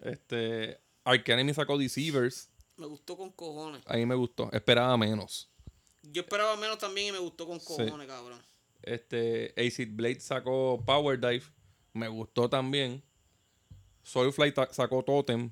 [0.00, 2.50] Este, Arch Enemy sacó Deceivers.
[2.76, 3.82] Me gustó con cojones.
[3.86, 4.50] A mí me gustó.
[4.52, 5.48] Esperaba menos.
[6.02, 8.40] Yo esperaba menos también y me gustó con cojones, cabrón.
[8.82, 11.42] Este, Acid Blade sacó Power Dive.
[11.94, 13.02] Me gustó también.
[14.04, 15.50] Soulfly sacó Totem.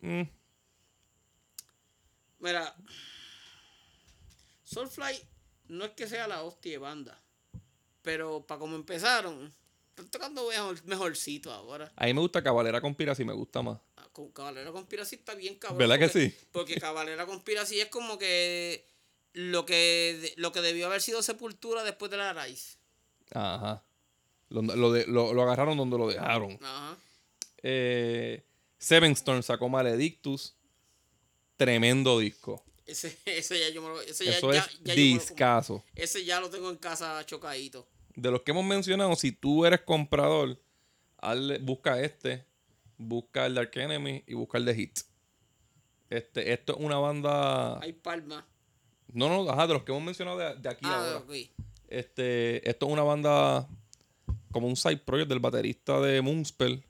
[0.00, 0.22] Mm,
[2.40, 2.74] Mira,
[4.64, 5.20] Soulfly
[5.68, 7.20] no es que sea la hostia de banda.
[8.02, 9.52] Pero para como empezaron,
[9.90, 11.92] están tocando mejor, mejorcito ahora.
[11.96, 13.78] a mí me gusta Cabalera Conspiracy, me gusta más.
[13.96, 15.78] Ah, Cabalera Conspiracy está bien cabrón.
[15.78, 16.36] ¿Verdad que porque- sí?
[16.52, 18.86] Porque Cabalera Conspiracy es como que
[19.32, 22.78] lo que lo que debió haber sido Sepultura después de la raíz.
[23.32, 23.82] Ajá.
[24.48, 26.58] Lo, lo de- lo- lo agarraron donde lo dejaron.
[26.62, 26.96] Ajá.
[27.62, 28.44] Eh,
[28.78, 30.54] Seven Storm sacó Maledictus.
[31.56, 32.62] Tremendo disco.
[32.86, 35.20] Ese, ese ya yo me lo, ese ya, Eso ya- es ya yo me lo-
[35.20, 35.84] discazo.
[35.94, 37.86] ese ya lo tengo en casa chocadito.
[38.14, 40.58] De los que hemos mencionado, si tú eres comprador,
[41.20, 42.44] hazle- busca este,
[42.96, 44.98] busca el Dark Enemy y busca el de Hit.
[46.10, 47.78] Este, esto es una banda.
[47.80, 48.46] Hay palma.
[49.12, 51.16] No, no, ajá, de los que hemos mencionado de, de aquí Ah, ahora.
[51.18, 51.32] ok.
[51.88, 53.68] Este, esto es una banda
[54.52, 56.84] como un side project del baterista de Moonspell.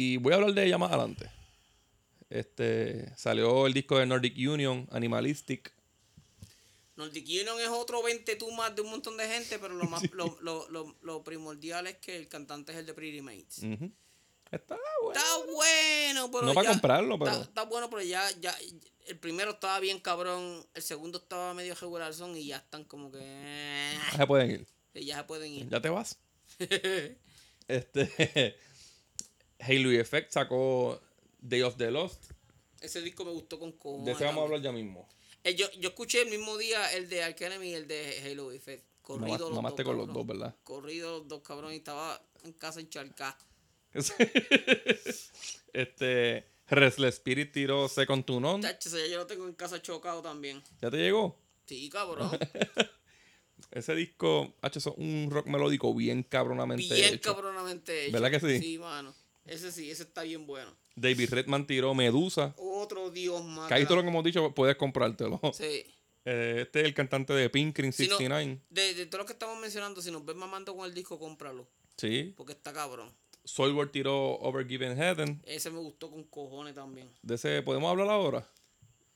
[0.00, 1.28] Y voy a hablar de ella más adelante.
[2.30, 5.72] Este, salió el disco de Nordic Union, Animalistic.
[6.94, 10.02] Nordic Union es otro 20 tú más de un montón de gente, pero lo más
[10.12, 13.58] lo, lo, lo, lo primordial es que el cantante es el de Pretty Mates.
[14.52, 15.18] Está bueno.
[15.20, 18.56] Está bueno, pero No para ya- comprarlo, pero- Está, está bueno, pero ya, ya...
[19.08, 23.10] El primero estaba bien cabrón, el segundo estaba medio regular son y ya están como
[23.10, 23.18] que...
[23.20, 24.66] eh, Ya se pueden ir.
[24.94, 25.68] Ya se pueden ir.
[25.68, 26.18] Ya te vas.
[27.68, 28.56] este.
[29.60, 31.00] Halo Effect sacó
[31.40, 32.32] Day of the Lost.
[32.80, 34.06] Ese disco me gustó con cojones.
[34.06, 35.08] De ese vamos a hablar ya mismo.
[35.44, 38.52] Eh, yo, yo escuché el mismo día el de Ark Enemy y el de Halo
[38.52, 38.84] Effect.
[39.02, 40.56] Corrido Nomás- los dos, con los dos, ¿verdad?
[40.62, 43.38] Corrido los dos, cabrón, y estaba en casa en Charcá.
[45.72, 46.46] este.
[46.70, 48.60] Restless Spirit tiró Second to None.
[48.60, 50.62] Tacho, yo lo tengo en casa chocado también.
[50.82, 51.38] ¿Ya te llegó?
[51.64, 52.30] Sí, cabrón.
[53.70, 57.34] Ese disco, H, es un rock melódico bien cabronamente bien hecho.
[57.34, 58.12] cabronamente hecho.
[58.12, 58.58] ¿Verdad que sí?
[58.58, 59.14] Sí, mano.
[59.48, 60.70] Ese sí, ese está bien bueno.
[60.96, 62.54] David Redman tiró Medusa.
[62.58, 63.68] Otro dios más.
[63.68, 65.40] Que ahí todo lo que hemos dicho puedes comprártelo.
[65.54, 65.84] Sí.
[66.30, 68.60] Eh, este es el cantante de Pinkrin Si no- 69.
[68.68, 71.66] de, de todo lo que estamos mencionando, si nos ves mamando con el disco, cómpralo.
[71.96, 72.34] Sí.
[72.36, 73.10] Porque está cabrón.
[73.44, 75.40] Soulworld tiró Overgiven Heaven.
[75.46, 77.08] Ese me gustó con cojones también.
[77.22, 78.46] De ese, ¿podemos hablar ahora?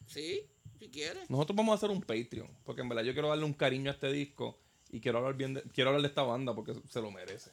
[0.06, 0.46] Sí,
[0.78, 1.28] si quieres.
[1.28, 2.48] Nosotros vamos a hacer un Patreon.
[2.64, 4.58] Porque en verdad yo quiero darle un cariño a este disco.
[4.90, 7.50] Y quiero hablar bien de, quiero hablar de esta banda porque se lo merece.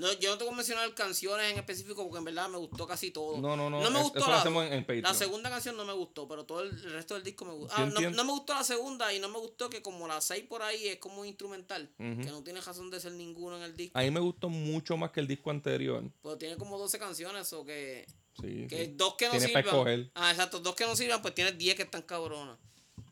[0.00, 3.10] No, yo no tengo que mencionar canciones en específico porque en verdad me gustó casi
[3.10, 3.38] todo.
[3.40, 5.02] No, no, no, No me es- gustó eso lo la, hacemos en- en Patreon.
[5.02, 7.74] la segunda canción no me gustó, pero todo el resto del disco me gustó.
[7.76, 10.44] Ah, no, no me gustó la segunda y no me gustó que como la 6
[10.48, 11.90] por ahí es como instrumental.
[11.98, 13.98] Que no tiene razón de ser ninguno en el disco.
[13.98, 16.02] A mí me gustó mucho más que el disco anterior.
[16.22, 18.06] Pero tiene como 12 canciones o que...
[18.40, 18.92] Sí, Que sí.
[18.96, 19.74] dos que no Tiene para sirvan.
[19.76, 20.10] escoger.
[20.14, 20.60] Ah, exacto.
[20.60, 22.58] Dos que no sirvan, pues tienes 10 que están cabronas.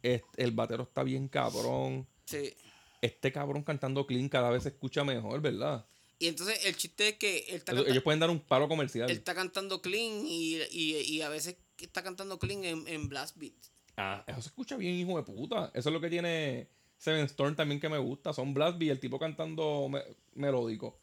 [0.02, 2.06] Este- el batero está bien cabrón.
[2.24, 2.54] Sí.
[3.02, 5.84] Este cabrón cantando clean cada vez se escucha mejor, ¿verdad?
[6.18, 9.08] Y entonces el chiste es que él está, Ellos, pueden dar un palo comercial.
[9.10, 13.36] él está cantando clean y, y, y a veces está cantando clean en, en blast
[13.36, 13.52] beat.
[13.96, 15.70] Ah, eso se escucha bien, hijo de puta.
[15.74, 18.32] Eso es lo que tiene Seven Storm también que me gusta.
[18.32, 20.02] Son Blast Beat, el tipo cantando me-
[20.34, 20.98] melódico.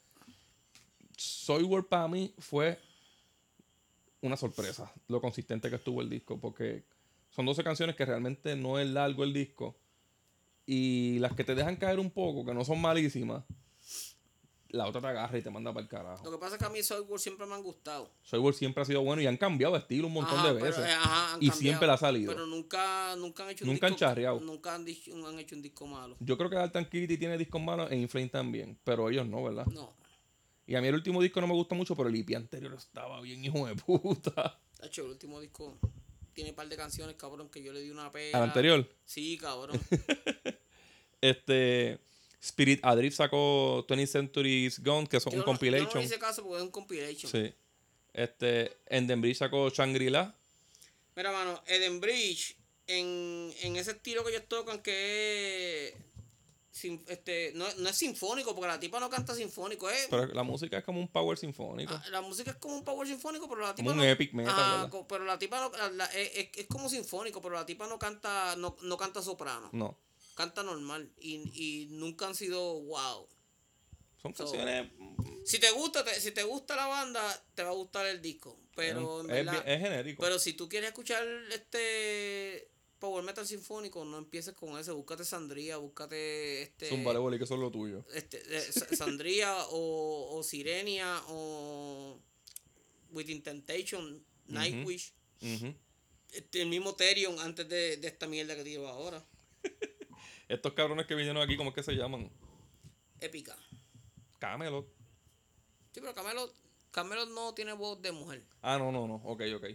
[1.18, 2.78] Soy World para mí fue
[4.22, 6.84] una sorpresa lo consistente que estuvo el disco, porque
[7.32, 9.76] son 12 canciones que realmente no es largo el disco.
[10.66, 13.44] Y las que te dejan caer un poco, que no son malísimas,
[14.70, 16.24] la otra te agarra y te manda para el carajo.
[16.26, 18.12] Lo que pasa es que a mí Soulworld siempre me han gustado.
[18.24, 20.66] Soulworld siempre ha sido bueno y han cambiado de estilo un montón Ajá, de pero,
[20.66, 20.86] veces.
[20.86, 22.34] eh, ajá, han y cambiado, siempre la ha salido.
[22.34, 24.00] Pero nunca, nunca han hecho un Nunca han disco.
[24.06, 24.40] charreado.
[24.42, 26.18] Nunca han, dicho- han hecho un disco malo.
[26.20, 29.66] Yo creo que Art Tranquility tiene discos malos e Inflame también, pero ellos no, ¿verdad?
[29.68, 29.96] No.
[30.68, 33.22] Y a mí el último disco no me gusta mucho, pero el EP anterior estaba
[33.22, 34.60] bien hijo de puta.
[34.82, 35.78] De hecho, el último disco
[36.34, 38.38] tiene un par de canciones, cabrón, que yo le di una pega.
[38.40, 39.80] Al anterior, Sí, cabrón.
[41.22, 42.00] este
[42.42, 45.92] Spirit Adrift sacó 20th Century's Gone, que Yo un no- Yo compilation.
[45.94, 47.32] no hice caso porque es un compilation.
[47.32, 47.54] Sí.
[48.14, 50.36] Este, Enden Bridge sacó Shangri-La.
[51.16, 52.56] Mira, mano, Eden Bridge,
[52.88, 55.94] en, en ese estilo que ellos tocan, que es.
[56.72, 60.08] sin- este, no, no es sinfónico, porque la tipa no canta sinfónico, es.
[60.10, 61.94] Pero la música es como un power sinfónico.
[61.94, 64.04] Ah, La música es como un power sinfónico, pero la tipa Como no.
[64.04, 67.42] un epic metal, co- pero la tipa no, la- la- es, es- es como sinfónico,
[67.42, 69.98] pero la tipa no canta, no, no canta soprano, No.
[70.36, 73.28] Canta normal y, y nunca han sido wow.
[74.22, 74.92] Son So, canciones.
[75.46, 78.60] Si te gusta, te- si te gusta la banda, te va a gustar el disco,
[78.76, 80.22] pero es, verdad- bien- es genérico.
[80.24, 82.70] pero si tú quieres escuchar este
[83.00, 87.50] power metal sinfónico, no empieces con ese, búscate Sandría, búscate este Zúmbale, boli, que es
[87.52, 88.04] lo tuyo.
[88.14, 92.20] este, eh, Sa- Sandría o, o Sirenia o
[93.12, 95.14] Within Temptation, Nightwish,
[96.32, 99.24] este, el mismo Therion antes de, de esta mierda que tiro ahora.
[100.48, 102.30] Estos cabrones que vinieron aquí, ¿cómo es que se llaman?
[103.20, 103.56] Épica.
[104.40, 104.86] Camelot.
[105.92, 106.54] Sí, pero Camelot,
[106.92, 108.44] Camelot no tiene voz de mujer.
[108.62, 109.16] Ah, no, no, no.
[109.24, 109.66] Ok, ok.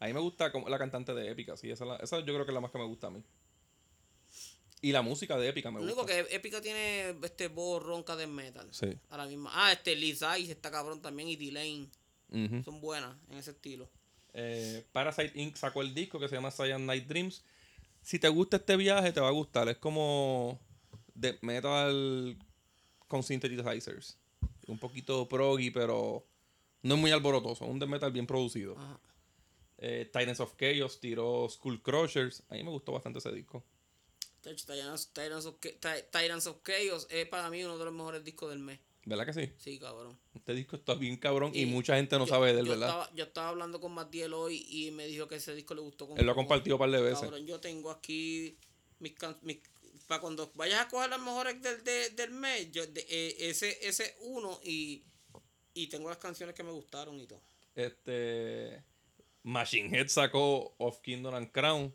[0.00, 1.70] A mí me gusta como la cantante de Épica, sí.
[1.70, 3.22] Esa, es la- esa yo creo que es la más que me gusta a mí.
[4.80, 6.02] Y la música de Épica me Lo gusta.
[6.02, 8.68] único que Épica tiene este voz ronca de metal.
[8.72, 8.96] Sí.
[9.10, 9.50] A la misma.
[9.52, 11.90] Ah, este Liz Ice está cabrón también y D-Lane.
[12.64, 13.90] Son buenas en ese estilo.
[14.34, 15.56] Eh, Parasite Inc.
[15.56, 17.42] sacó el disco que se llama Cyan Night Dreams.
[18.08, 19.68] Si te gusta este viaje, te va a gustar.
[19.68, 20.58] Es como
[21.12, 22.38] de metal
[23.06, 24.16] con synthesizers.
[24.66, 26.26] Un poquito proggy, pero
[26.80, 27.66] no es muy alborotoso.
[27.66, 28.78] Un death metal bien producido.
[28.78, 28.98] Ajá.
[29.76, 32.42] Eh, Titans of Chaos tiró Skull Crushers.
[32.48, 33.62] A mí me gustó bastante ese disco.
[34.40, 35.56] Tyrants, Tyrants of,
[36.10, 38.80] Tyrants of Chaos es para mí uno de los mejores discos del mes.
[39.08, 39.52] ¿Verdad que sí?
[39.58, 40.18] Sí, cabrón.
[40.34, 42.72] Este disco está bien cabrón y, Y mucha gente no Yo- sabe de él, yo
[42.72, 42.88] ¿verdad?
[42.88, 46.06] Estaba, yo estaba hablando con Matiel hoy y me dijo que ese disco le gustó.
[46.08, 47.20] con Él lo ha compartido un par de veces.
[47.20, 48.56] Cabrón, yo tengo aquí
[48.98, 49.58] mis, mis
[50.06, 53.78] para cuando vayas a coger las mejores del, de- del mes, yo, de- eh, ese,
[53.86, 55.02] ese uno y,
[55.74, 57.40] y tengo las canciones que me gustaron y todo.
[57.74, 58.82] Este.
[59.42, 61.94] Machine Head sacó Of Kingdom and Crown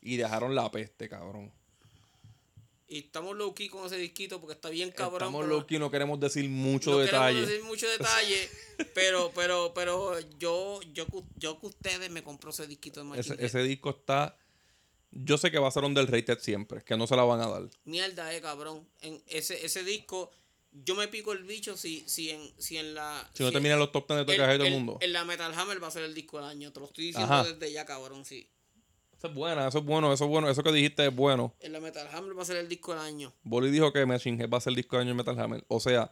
[0.00, 1.52] y dejaron la peste, cabrón.
[2.94, 5.22] Y estamos low key con ese disquito porque está bien cabrón.
[5.22, 7.40] Estamos low key, no queremos decir mucho no detalle.
[7.40, 8.48] queremos decir mucho detalle,
[8.94, 13.34] pero, pero, pero yo, yo, que- yo que ustedes me compró ese disquito de Machine
[13.34, 14.36] Ese, ese disco está.
[15.10, 17.68] Yo sé que va a ser underrated siempre, que no se la van a dar.
[17.84, 18.86] Mierda, eh, cabrón.
[19.00, 20.30] En ese, ese disco,
[20.70, 23.28] yo me pico el bicho si, si en, si en la.
[23.34, 24.98] Si no si termina en los top 10 de el- todo el el- mundo.
[25.00, 26.72] En la Metal Hammer va a ser el disco del año.
[26.72, 27.44] Te lo estoy diciendo Ajá.
[27.44, 28.48] desde ya, cabrón, sí.
[29.24, 30.50] Eso es buena, eso es bueno, eso es bueno.
[30.50, 31.54] Eso que dijiste es bueno.
[31.60, 33.32] En la Metal Hammer va a ser el disco del año.
[33.42, 35.64] Bolly dijo que Machine Head va a ser el disco del año en Metal Hammer.
[35.68, 36.10] O sea,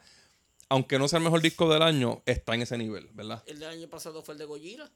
[0.70, 3.42] aunque no sea el mejor disco del año, está en ese nivel, ¿verdad?
[3.44, 4.90] El del año pasado fue el de Gojira.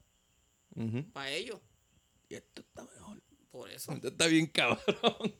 [0.75, 1.03] Ujú.
[1.13, 1.59] Para ellos.
[2.27, 3.21] Y este está mejor.
[3.51, 3.91] Por eso.
[3.91, 4.79] Este está bien cabrón.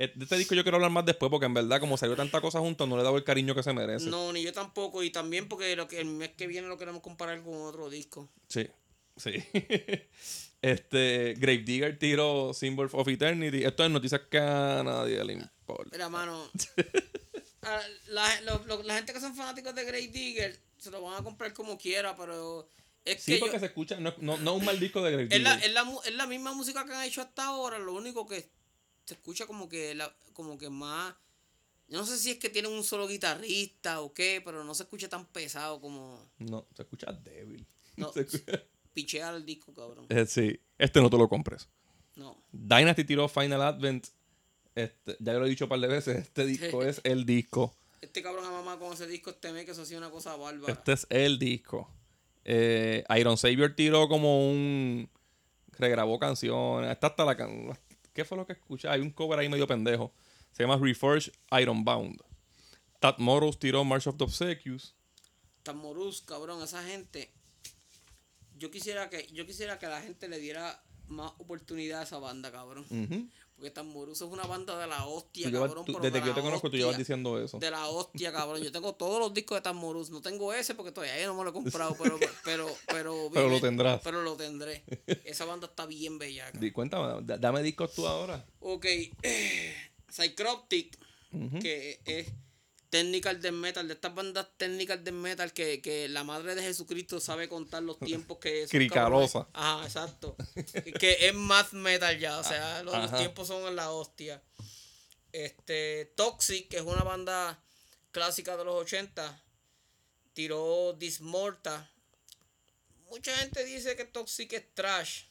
[0.00, 2.40] Eh, De este disco yo quiero hablar más después porque en verdad como salió tanta
[2.40, 4.08] cosa juntos no le he dado el cariño que se merece.
[4.08, 5.02] No, ni yo tampoco.
[5.02, 8.28] Y también porque lo que el mes que viene lo queremos comparar con otro disco.
[8.46, 8.68] Sí,
[9.16, 9.32] sí.
[10.62, 13.64] este, Gravedigger tiró Symbol of Eternity.
[13.64, 15.90] Esto es noticias que a nadie le importa.
[15.92, 16.50] Mira, mano.
[17.62, 21.20] a la, lo- lo- la gente que son fanáticos de Grey Digger se lo van
[21.20, 22.68] a comprar como quiera, pero
[23.04, 25.10] es Sí, que porque yo- se escucha, no, no, no es un mal disco de
[25.30, 25.64] es, la, Gravedigger.
[25.68, 28.48] es, la, es la misma música que han hecho hasta ahora, lo único que
[29.04, 31.14] se escucha como que la, como que más.
[31.88, 34.82] yo No sé si es que tienen un solo guitarrista o qué, pero no se
[34.84, 37.66] escucha tan pesado como No, se escucha débil.
[37.96, 38.12] No.
[38.12, 38.62] Se escucha-
[38.98, 40.06] pichear el disco, cabrón.
[40.08, 41.68] Eh, sí, este no te lo compres.
[42.16, 42.36] No.
[42.50, 44.08] Dynasty tiró Final Advent.
[44.74, 47.72] Este, ya yo lo he dicho un par de veces, este disco es el disco.
[48.00, 50.34] Este cabrón a mamá con ese disco este mes que eso ha sido una cosa
[50.34, 50.72] bárbara.
[50.72, 51.88] Este es el disco.
[52.44, 55.08] Eh, Iron Savior tiró como un.
[55.78, 56.90] Regrabó canciones.
[56.90, 57.78] Está hasta la can...
[58.12, 58.88] ¿Qué fue lo que escuché?
[58.88, 60.12] Hay un cover ahí medio pendejo.
[60.50, 62.20] Se llama Reforged Iron Bound.
[62.98, 64.96] Tad Morrows tiró March of the Obsequious.
[65.62, 67.30] Tamorus, cabrón, esa gente.
[68.58, 72.50] Yo quisiera que yo quisiera que la gente le diera más oportunidad a esa banda,
[72.52, 72.84] cabrón.
[72.90, 73.28] Ujú.
[73.56, 75.84] Porque Tamboruso es una banda de la hostia, cabrón.
[75.84, 77.58] tú- pero desde de que yo te conozco, tú llevas diciendo eso.
[77.58, 78.62] De la hostia, cabrón.
[78.62, 80.10] Yo tengo todos los discos de Tamborus.
[80.10, 83.60] No tengo ese porque todavía no me lo he comprado, pero, pero, pero, Pero lo
[83.60, 84.00] tendrás.
[84.04, 84.84] Pero lo tendré.
[85.24, 86.52] Esa banda está bien bella.
[86.72, 88.44] Cuéntame, da- dame discos tú ahora.
[88.60, 88.86] Ok,
[90.08, 90.96] Psychroptic,
[91.60, 92.28] que es
[92.90, 97.20] Technical Death Metal, de estas bandas Technical Death Metal que, que la madre de Jesucristo
[97.20, 99.48] sabe contar los tiempos que esos Cricalosa.
[99.52, 100.36] Ajá, exacto.
[100.98, 104.42] que es math metal ya, o sea, los, tiempos son en la hostia.
[105.32, 107.62] Este, Toxic, que es una banda
[108.10, 109.44] clásica de los 80,
[110.32, 111.90] tiró Dismorta.
[113.10, 115.24] Mucha gente dice que Toxic es trash.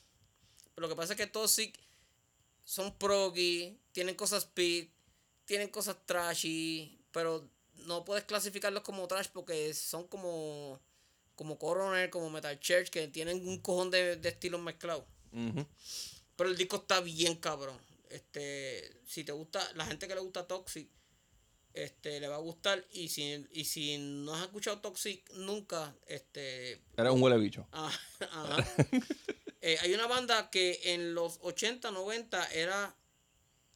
[0.75, 1.77] Pero lo que pasa es que Toxic
[2.63, 4.89] son proggy, tienen cosas speed,
[5.45, 7.47] tienen cosas trashy, pero
[7.85, 10.79] no puedes clasificarlos como trash porque son como
[11.37, 15.03] como Coroner, como Metal Church, que tienen un cojón de, de estilos mezclados.
[16.35, 17.77] Pero el disco está bien cabrón.
[18.09, 20.89] Este, si te gusta, la gente que le gusta Toxic,
[21.73, 22.83] este, le va a gustar.
[22.91, 27.67] Y si, y si no has escuchado Toxic nunca, este, Eres un huele bicho.
[27.71, 27.91] Ah.
[29.59, 32.95] Eh, hay una banda que en los 80, 90 era.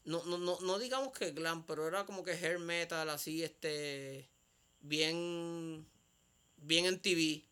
[0.04, 4.30] No, no, no, no digamos que glam, pero era como que hair metal, así, este.
[4.82, 5.86] Bien.
[6.58, 7.45] Bien en TV.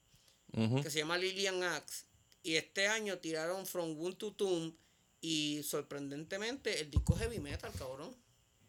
[0.82, 2.06] Que se llama Lilian Axe.
[2.41, 4.74] Y este año tiraron From Wound to Tomb.
[5.22, 8.16] Y sorprendentemente, el disco es heavy metal, cabrón.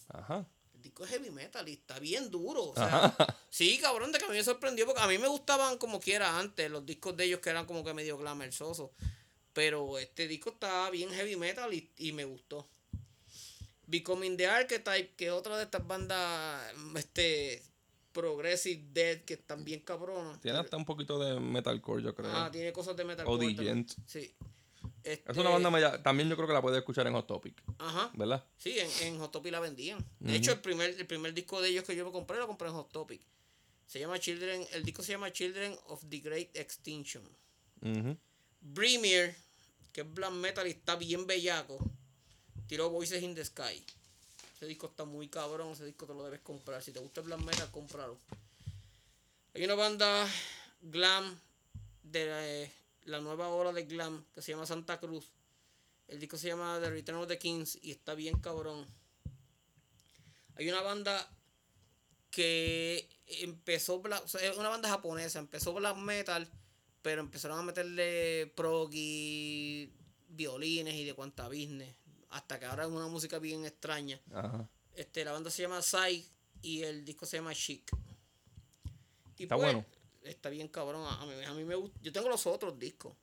[0.08, 0.46] Ajá.
[0.74, 2.64] El disco es heavy metal y está bien duro.
[2.64, 3.14] O sea,
[3.50, 6.38] sí, cabrón, de que a mí me sorprendió porque a mí me gustaban como quiera
[6.38, 8.90] antes los discos de ellos que eran como que medio glamersosos.
[9.52, 12.68] Pero este disco está bien heavy metal y, y me gustó.
[13.90, 16.62] Becoming the Archetype, que es otra de estas bandas
[16.96, 17.62] este
[18.12, 20.40] Progressive Dead que están bien cabronas.
[20.40, 22.30] Tiene hasta un poquito de metalcore, yo creo.
[22.32, 23.24] Ah, tiene cosas de metal.
[23.28, 23.92] O The Gent.
[24.06, 24.34] Sí.
[25.02, 27.62] Es Este, una banda media- También yo creo que la puedes escuchar en Hot Topic,
[27.78, 28.10] Ajá.
[28.14, 28.44] ¿verdad?
[28.58, 30.04] Sí, en, en Hot Topic la vendían.
[30.18, 32.68] De hecho, el primer, el primer disco de ellos que yo me compré lo compré
[32.68, 33.20] en Hot Topic.
[33.86, 37.22] Se llama Children, el disco se llama Children of the Great Extinction.
[38.60, 39.34] Bremier,
[39.92, 41.78] que es black metal y está bien bellaco,
[42.70, 43.84] tiró Voices in the Sky.
[44.54, 46.80] Ese disco está muy cabrón, ese disco te lo debes comprar.
[46.80, 48.16] Si te gusta el black metal, cómpralo.
[49.54, 50.28] Hay una banda
[50.80, 51.36] glam
[52.04, 52.72] de la, eh,
[53.06, 55.32] la nueva ola de glam que se llama Santa Cruz.
[56.06, 58.86] El disco se llama The Return of the Kings y está bien cabrón.
[60.54, 61.28] Hay una banda
[62.30, 66.48] que empezó una banda japonesa, empezó black metal,
[67.02, 68.90] pero empezaron a meterle prog
[70.28, 71.96] violines y de cuanta business,
[72.30, 74.20] hasta que ahora es una música bien extraña.
[74.32, 74.68] Ajá.
[74.94, 76.26] Este, la banda se llama Sai
[76.62, 77.90] y el disco se llama Chic.
[79.36, 79.86] Y Está pues, bueno.
[80.22, 81.06] Está bien cabrón.
[81.06, 81.98] A mí, a mí me gusta.
[82.02, 83.14] Yo tengo los otros discos.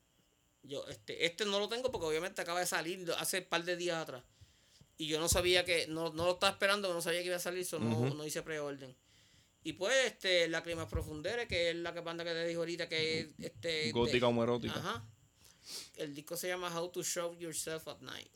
[0.62, 3.76] Yo, este, este no lo tengo porque obviamente acaba de salir hace un par de
[3.76, 4.22] días atrás.
[4.96, 7.40] Y yo no sabía que, no, no lo estaba esperando, no sabía que iba a
[7.40, 8.96] salir, so no, no hice preorden.
[9.62, 12.88] Y pues, este, la Clima Profundere, que es la que banda que te dijo ahorita,
[12.88, 13.92] que es este.
[13.92, 14.74] Gótica de- homoerótica.
[14.74, 15.06] Ajá.
[15.96, 18.30] El disco se llama How to Show Yourself at Night.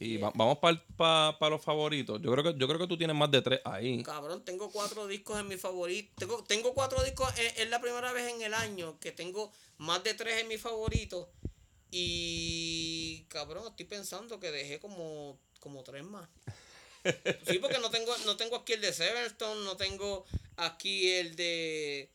[0.00, 2.20] Y va- vamos para los favoritos.
[2.22, 4.02] Yo creo, que, yo creo que tú tienes más de tres ahí.
[4.02, 6.10] Cabrón, tengo cuatro discos en mi favorito.
[6.16, 7.28] Tengo, tengo cuatro discos.
[7.38, 10.56] Es, es la primera vez en el año que tengo más de tres en mi
[10.56, 11.30] favorito.
[11.90, 16.28] Y cabrón, estoy pensando que dejé como, como tres más.
[17.46, 20.24] Sí, porque no tengo, no tengo aquí el de Severstone, no tengo
[20.56, 22.10] aquí el de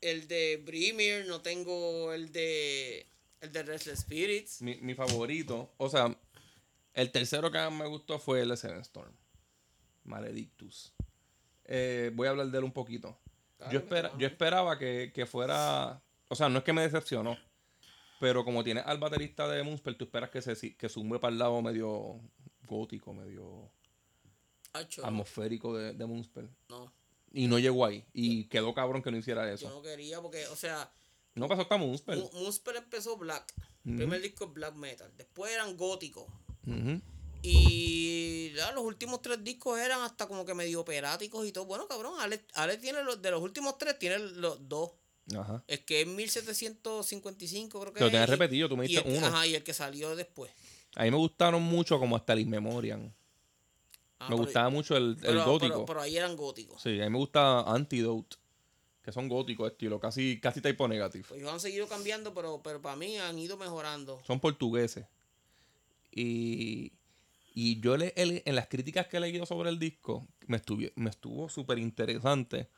[0.00, 3.06] el de Brimir, no tengo el de
[3.40, 4.60] el de Restless Spirits.
[4.62, 6.16] Mi, mi favorito, o sea,
[6.94, 9.12] el tercero que más me gustó fue el de Seven Storm.
[10.04, 10.92] Maledictus.
[11.64, 13.16] Eh, voy a hablar de él un poquito.
[13.58, 16.02] Dale, Yo, espera, yo esperaba que, que fuera.
[16.28, 17.36] O sea, no es que me decepcionó.
[18.20, 21.38] Pero como tiene al baterista de Moonspell, tú esperas que se que zumbe para el
[21.38, 22.20] lado medio
[22.68, 23.70] gótico, medio
[24.72, 26.48] Acho, atmosférico de, de Moonspell.
[26.68, 26.92] no,
[27.32, 28.04] Y no llegó ahí.
[28.12, 29.68] Y quedó cabrón que no hiciera yo eso.
[29.70, 30.92] no quería porque, o sea,
[31.34, 32.18] No pasó hasta Moonspell.
[32.32, 33.52] Moonspell empezó black.
[33.84, 35.12] El primer disco es black metal.
[35.16, 36.26] Después eran góticos.
[37.42, 41.64] Y ya, los últimos tres discos eran hasta como que medio operáticos y todo.
[41.66, 44.92] Bueno, cabrón, Alex, Alex tiene los, de los últimos tres, tiene los dos.
[45.36, 45.62] Ajá.
[45.66, 49.26] El que es 1755, creo que lo es, y- repetido, tú me diste uno.
[49.26, 50.52] Ajá, y el que salió después.
[50.94, 53.12] A mí me gustaron mucho como hasta el Inmemorian.
[54.18, 55.72] Ah, me gustaba mucho el, el gótico.
[55.74, 56.80] Pero, pero ahí eran góticos.
[56.82, 58.36] Sí, a mí me gusta Antidote.
[59.02, 61.24] Que son góticos, estilo casi, casi typo negative.
[61.26, 64.22] Pues ellos han seguido cambiando, pero, pero para mí han ido mejorando.
[64.24, 65.06] Son portugueses.
[66.14, 66.92] Y,
[67.54, 71.10] y yo le, en las críticas que he leído sobre el disco, me, estuvi- me
[71.10, 72.68] estuvo súper interesante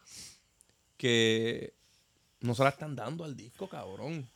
[0.97, 1.75] que
[2.41, 4.29] no se la están dando al disco, cabrón.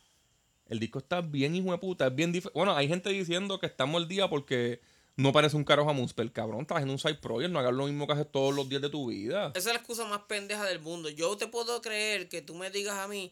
[0.67, 4.01] El disco está bien hijo de puta, es bien Bueno, hay gente diciendo que estamos
[4.01, 4.81] al día porque
[5.15, 6.31] no parece un carajo a Moonspell.
[6.31, 8.81] Cabrón, estás en un side project, no hagas lo mismo que haces todos los días
[8.81, 9.47] de tu vida.
[9.55, 11.09] Esa es la excusa más pendeja del mundo.
[11.09, 13.31] Yo te puedo creer que tú me digas a mí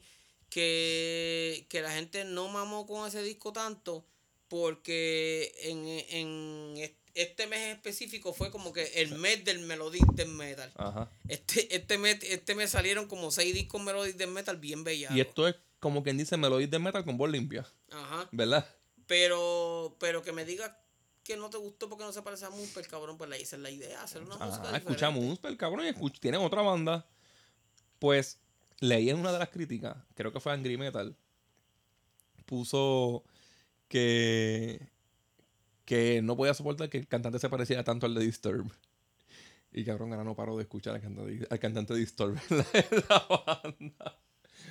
[0.50, 4.04] que, que la gente no mamó con ese disco tanto
[4.48, 10.28] porque en, en est- este mes específico fue como que el mes del Melodic Death
[10.28, 10.72] Metal.
[10.76, 11.10] Ajá.
[11.28, 15.12] Este, este, mes, este mes salieron como seis discos Melodic Death Metal bien bellas.
[15.16, 18.28] Y esto es como quien dice Melodies de Metal con voz limpia, Ajá.
[18.32, 18.68] ¿verdad?
[19.08, 20.72] Pero, pero que me digas
[21.24, 23.70] que no te gustó porque no se parece a Moonspell, cabrón, pues la, es la
[23.70, 25.22] idea, hacer una música Ah, escucha diferente.
[25.26, 27.06] Moonspell, cabrón, y escucha, tienen otra banda.
[28.00, 28.40] Pues
[28.80, 31.16] leí en una de las críticas, creo que fue Angry Metal,
[32.46, 33.24] puso
[33.88, 34.90] que
[35.86, 38.70] que no podía soportar que el cantante se pareciera tanto al de Disturb.
[39.72, 42.66] Y cabrón, ahora no paro de escuchar al cantante, al cantante de Disturb en la,
[42.74, 43.28] en la
[43.64, 44.20] banda.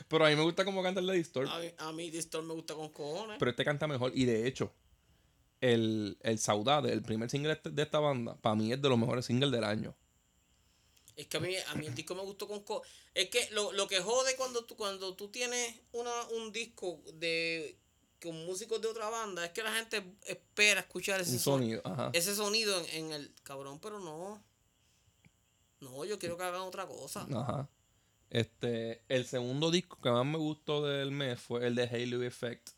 [0.08, 1.48] Pero a mí me gusta cómo canta el de Disturb.
[1.48, 3.38] A mí, a mí Distor me gusta con cojones.
[3.38, 4.12] Pero este canta mejor.
[4.14, 4.74] Y de hecho,
[5.60, 8.98] el, el Saudade, el primer single este- de esta banda, para mí es de los
[8.98, 9.96] mejores singles del año.
[11.16, 12.82] Es que a mí, a mí el disco me gustó con co
[13.14, 17.78] Es que lo, lo que jode cuando tú, cuando tú tienes una, un disco de
[18.22, 21.82] con músicos de otra banda es que la gente espera escuchar ese Un son- sonido.
[21.84, 22.10] Ajá.
[22.12, 24.42] ese sonido en, en el cabrón, pero no.
[25.80, 27.26] No, yo quiero que hagan otra cosa.
[27.32, 27.68] Ajá.
[28.30, 32.70] Este, el segundo disco que más me gustó del mes fue el de Halo Effect.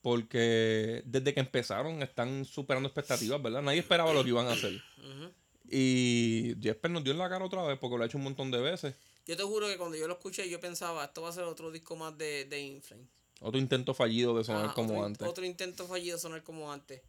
[0.00, 3.62] Porque desde que empezaron están superando expectativas, ¿verdad?
[3.62, 4.74] Nadie esperaba lo que iban a hacer.
[4.98, 5.32] Ujú.
[5.70, 8.50] Y Jesper nos dio en la cara otra vez porque lo ha hecho un montón
[8.50, 8.94] de veces.
[9.26, 11.70] Yo te juro que cuando yo lo escuché, yo pensaba, esto va a ser otro
[11.70, 13.04] disco más de, de Inflame.
[13.40, 15.28] Otro intento fallido de sonar como otro, antes.
[15.28, 17.00] Otro intento fallido de sonar como antes.
[17.00, 17.02] Y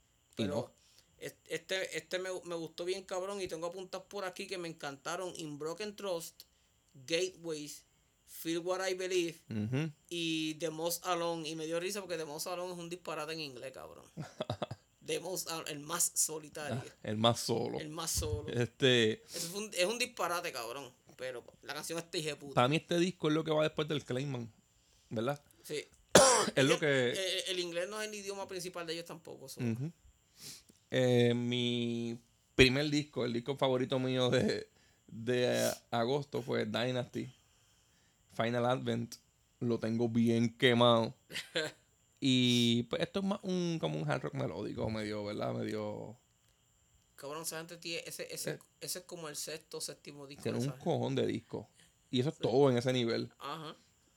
[0.43, 0.71] Pero no.
[1.19, 4.67] es- este, este me, me gustó bien cabrón y tengo apuntadas por aquí que me
[4.67, 5.33] encantaron.
[5.37, 6.43] In Broken Trust,
[7.07, 7.83] Gateways,
[8.27, 9.39] Feel What I Believe
[10.09, 11.47] y The Most Alone.
[11.47, 14.05] Y me dio risa porque The Most Alone es un disparate en inglés, cabrón.
[15.05, 16.83] The Most Alone, el más solitario.
[17.01, 17.79] El más solo.
[17.79, 18.47] El más solo.
[18.49, 20.91] Este, fue un- es un disparate, cabrón.
[21.17, 22.53] Pero la canción está puta.
[22.53, 24.49] para mí este disco es lo que va después del Clayman,
[25.09, 25.41] ¿verdad?
[25.63, 25.83] Sí.
[26.55, 27.11] Es lo que...
[27.11, 29.47] Eh, el inglés no es el idioma principal de ellos tampoco.
[30.91, 32.17] Eh, mi
[32.55, 34.69] primer disco, el disco favorito mío de,
[35.07, 37.31] de agosto fue Dynasty.
[38.33, 39.15] Final Advent.
[39.59, 41.15] Lo tengo bien quemado.
[42.19, 45.53] y pues esto es más un, como un hard rock melódico, medio, ¿verdad?
[45.53, 46.17] Medio...
[47.15, 48.01] Cabrón, esa gente tiene.
[48.07, 50.43] Ese, ese, ese es como el sexto, séptimo disco.
[50.43, 51.69] Tiene un cojón de disco.
[52.09, 53.29] Y eso es todo en ese nivel.
[53.39, 53.75] Ajá.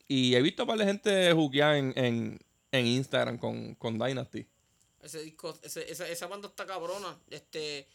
[0.08, 2.38] Y he visto a par de gente juguear en, en,
[2.72, 4.46] en Instagram con, con Dynasty.
[5.02, 7.18] Ese disco, ese, esa, esa banda está cabrona.
[7.30, 7.88] Este,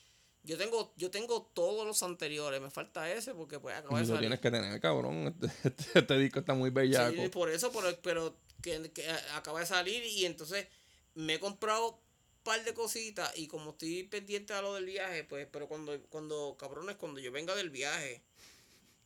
[0.44, 2.60] yo tengo, yo tengo todos los anteriores.
[2.60, 4.20] Me falta ese porque pues acaba Y de lo salir.
[4.22, 5.36] tienes que tener, cabrón.
[5.42, 7.22] Este, este- este disco está muy bellaco.
[7.22, 10.68] Sí, por eso, pero, pero que, que acaba de salir y entonces
[11.16, 11.98] me he comprado un
[12.44, 16.56] par de cositas y como estoy pendiente a lo del viaje, pues, pero cuando, cuando,
[16.60, 18.24] cabrones, cuando yo venga del viaje.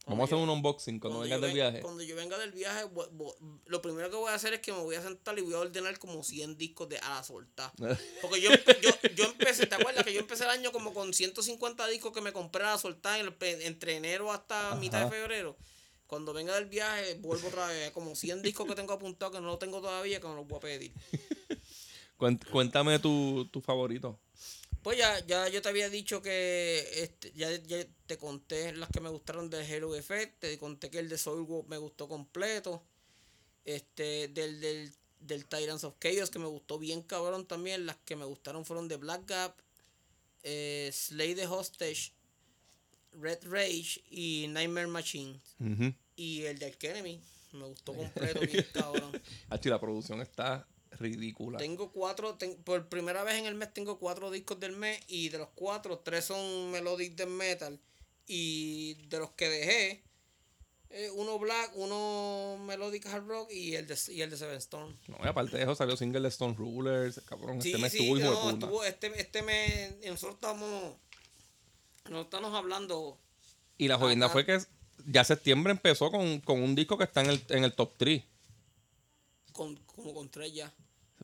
[0.08, 1.82] Vamos a hacer cuando un unboxing cuando yo vengas del ven- viaje.
[1.82, 2.86] Cuando yo venga del viaje,
[3.68, 5.60] lo primero que voy a hacer es que me voy a sentar y voy a
[5.60, 7.72] ordenar como 100 discos de a la solta.
[8.22, 8.50] Porque yo,
[8.82, 12.22] yo, yo empecé, ¿te acuerdas que yo empecé el año como con 150 discos que
[12.22, 15.56] me compré a la solta en entre enero hasta mitad de febrero?
[16.08, 17.92] Cuando venga del viaje, vuelvo otra vez.
[17.92, 20.58] Como 100 discos que tengo apuntados que no los tengo todavía, que me los voy
[20.58, 20.92] a pedir.
[22.18, 24.20] Cuént- Cuéntame tu, tu favorito.
[24.84, 29.00] Pues ya, ya yo te había dicho que este, ya, ya te conté las que
[29.00, 32.84] me gustaron del Halo Effect, te conté que el de Soul me gustó completo.
[33.64, 37.86] Este, del, del, del Tyrants of Chaos que me gustó bien cabrón también.
[37.86, 39.56] Las que me gustaron fueron de Black Gap,
[40.44, 42.14] eh, Slay the Hostage,
[43.14, 45.40] Red Rage y Nightmare Machine.
[46.16, 47.22] Y el del Enemy
[47.54, 49.22] me gustó completo, bien cabrón.
[49.64, 50.68] La producción está
[51.00, 51.58] ridícula.
[51.58, 55.30] Tengo cuatro, ten- por primera vez en el mes tengo cuatro discos del mes y
[55.30, 57.80] de los cuatro, tres son melodic de metal
[58.28, 60.04] y de los que dejé,
[60.90, 64.96] eh, uno black, uno melodic hard rock y el de, y el de Seven Stone.
[65.08, 67.22] No, y aparte de eso salió single de Stone Rulers.
[67.26, 70.96] Cabrón, Sí, este mes sí, estuvo no, de estuvo- este, este mes, nosotros estamos,
[72.10, 73.18] no estamos hablando,
[73.78, 74.60] Y la jodienda fue que
[75.08, 78.24] ya septiembre empezó con, con un disco que está en el, en el top 3.
[79.52, 80.74] Con, como con tres ya.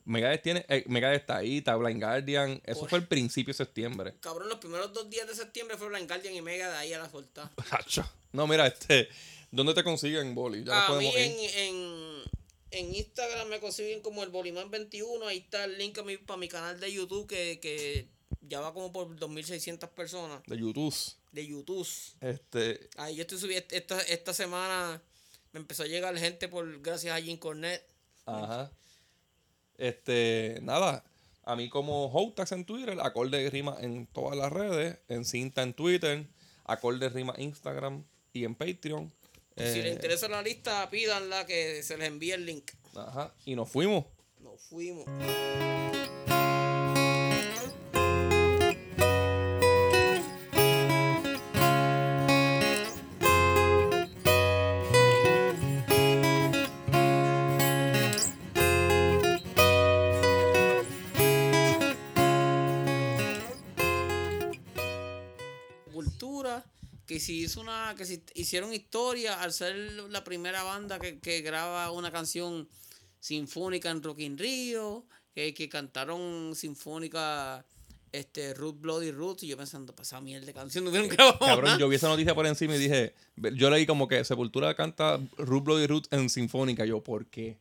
[0.04, 2.62] Megadeth tiene, eh, Megadeth está ahí, está Blind Guardian.
[2.64, 4.14] Eso Pues- fue el principio de septiembre.
[4.20, 6.98] Cabrón, los primeros dos días de septiembre fue Blind Guardian y Mega de ahí a
[6.98, 7.10] la.
[7.70, 8.10] Hacho.
[8.32, 9.08] No, mira, este.
[9.50, 10.64] ¿Dónde te consiguen, Boli?
[10.64, 11.50] Ya A mí en, ir.
[11.56, 12.22] en,
[12.70, 15.26] en Instagram me consiguen como el Bolimán 21.
[15.26, 18.08] Ahí está el link a mi, para mi canal de YouTube que, que
[18.42, 20.94] ya va como por 2.600 personas De YouTube.
[21.32, 21.88] de YouTube.
[22.20, 22.88] Este.
[22.96, 23.66] Ahí yo estoy subiendo.
[23.70, 25.02] Esta, esta semana
[25.52, 27.82] me empezó a llegar gente por gracias a Jim Cornet.
[28.28, 28.70] Ajá.
[29.76, 31.04] Este, nada.
[31.44, 35.62] A mí como Hotax en Twitter, acorde de rima en todas las redes, en cinta
[35.62, 36.26] en Twitter,
[36.64, 38.04] acorde de rima Instagram
[38.34, 39.12] y en Patreon.
[39.56, 42.70] si Eh, les interesa la lista, pídanla que se les envíe el link.
[42.94, 43.32] Ajá.
[43.46, 44.04] Y nos fuimos.
[44.40, 45.06] Nos fuimos.
[67.28, 69.76] Si hizo una que si hicieron historia al ser
[70.08, 72.66] la primera banda que, que graba una canción
[73.20, 75.04] sinfónica en Rock in Rio
[75.34, 77.66] que, que cantaron sinfónica
[78.12, 81.90] este Root Bloody Roots y yo pensando pasada mierda de canción no grabado Cabrón, yo
[81.90, 85.86] vi esa noticia por encima y dije, yo leí como que Sepultura canta Root Bloody
[85.86, 86.86] Root en sinfónica.
[86.86, 87.58] Yo, ¿por qué?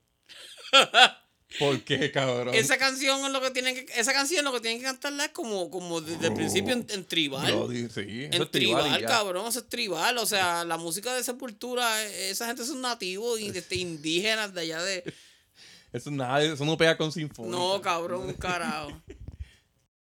[1.60, 2.54] ¿Por qué, cabrón?
[2.54, 5.32] esa canción es lo que tienen que esa canción lo que tienen que cantarla es
[5.32, 9.60] como como desde el principio en, en tribal sí, En es tribal tribal, cabrón, eso
[9.60, 10.18] es tribal.
[10.18, 14.62] O sea, la música de Sepultura, eh, esa gente son nativos y este, indígenas de
[14.62, 15.04] allá de.
[15.94, 17.58] Eso, nada, eso no pega con sinfónica.
[17.58, 18.92] No, cabrón, carajo.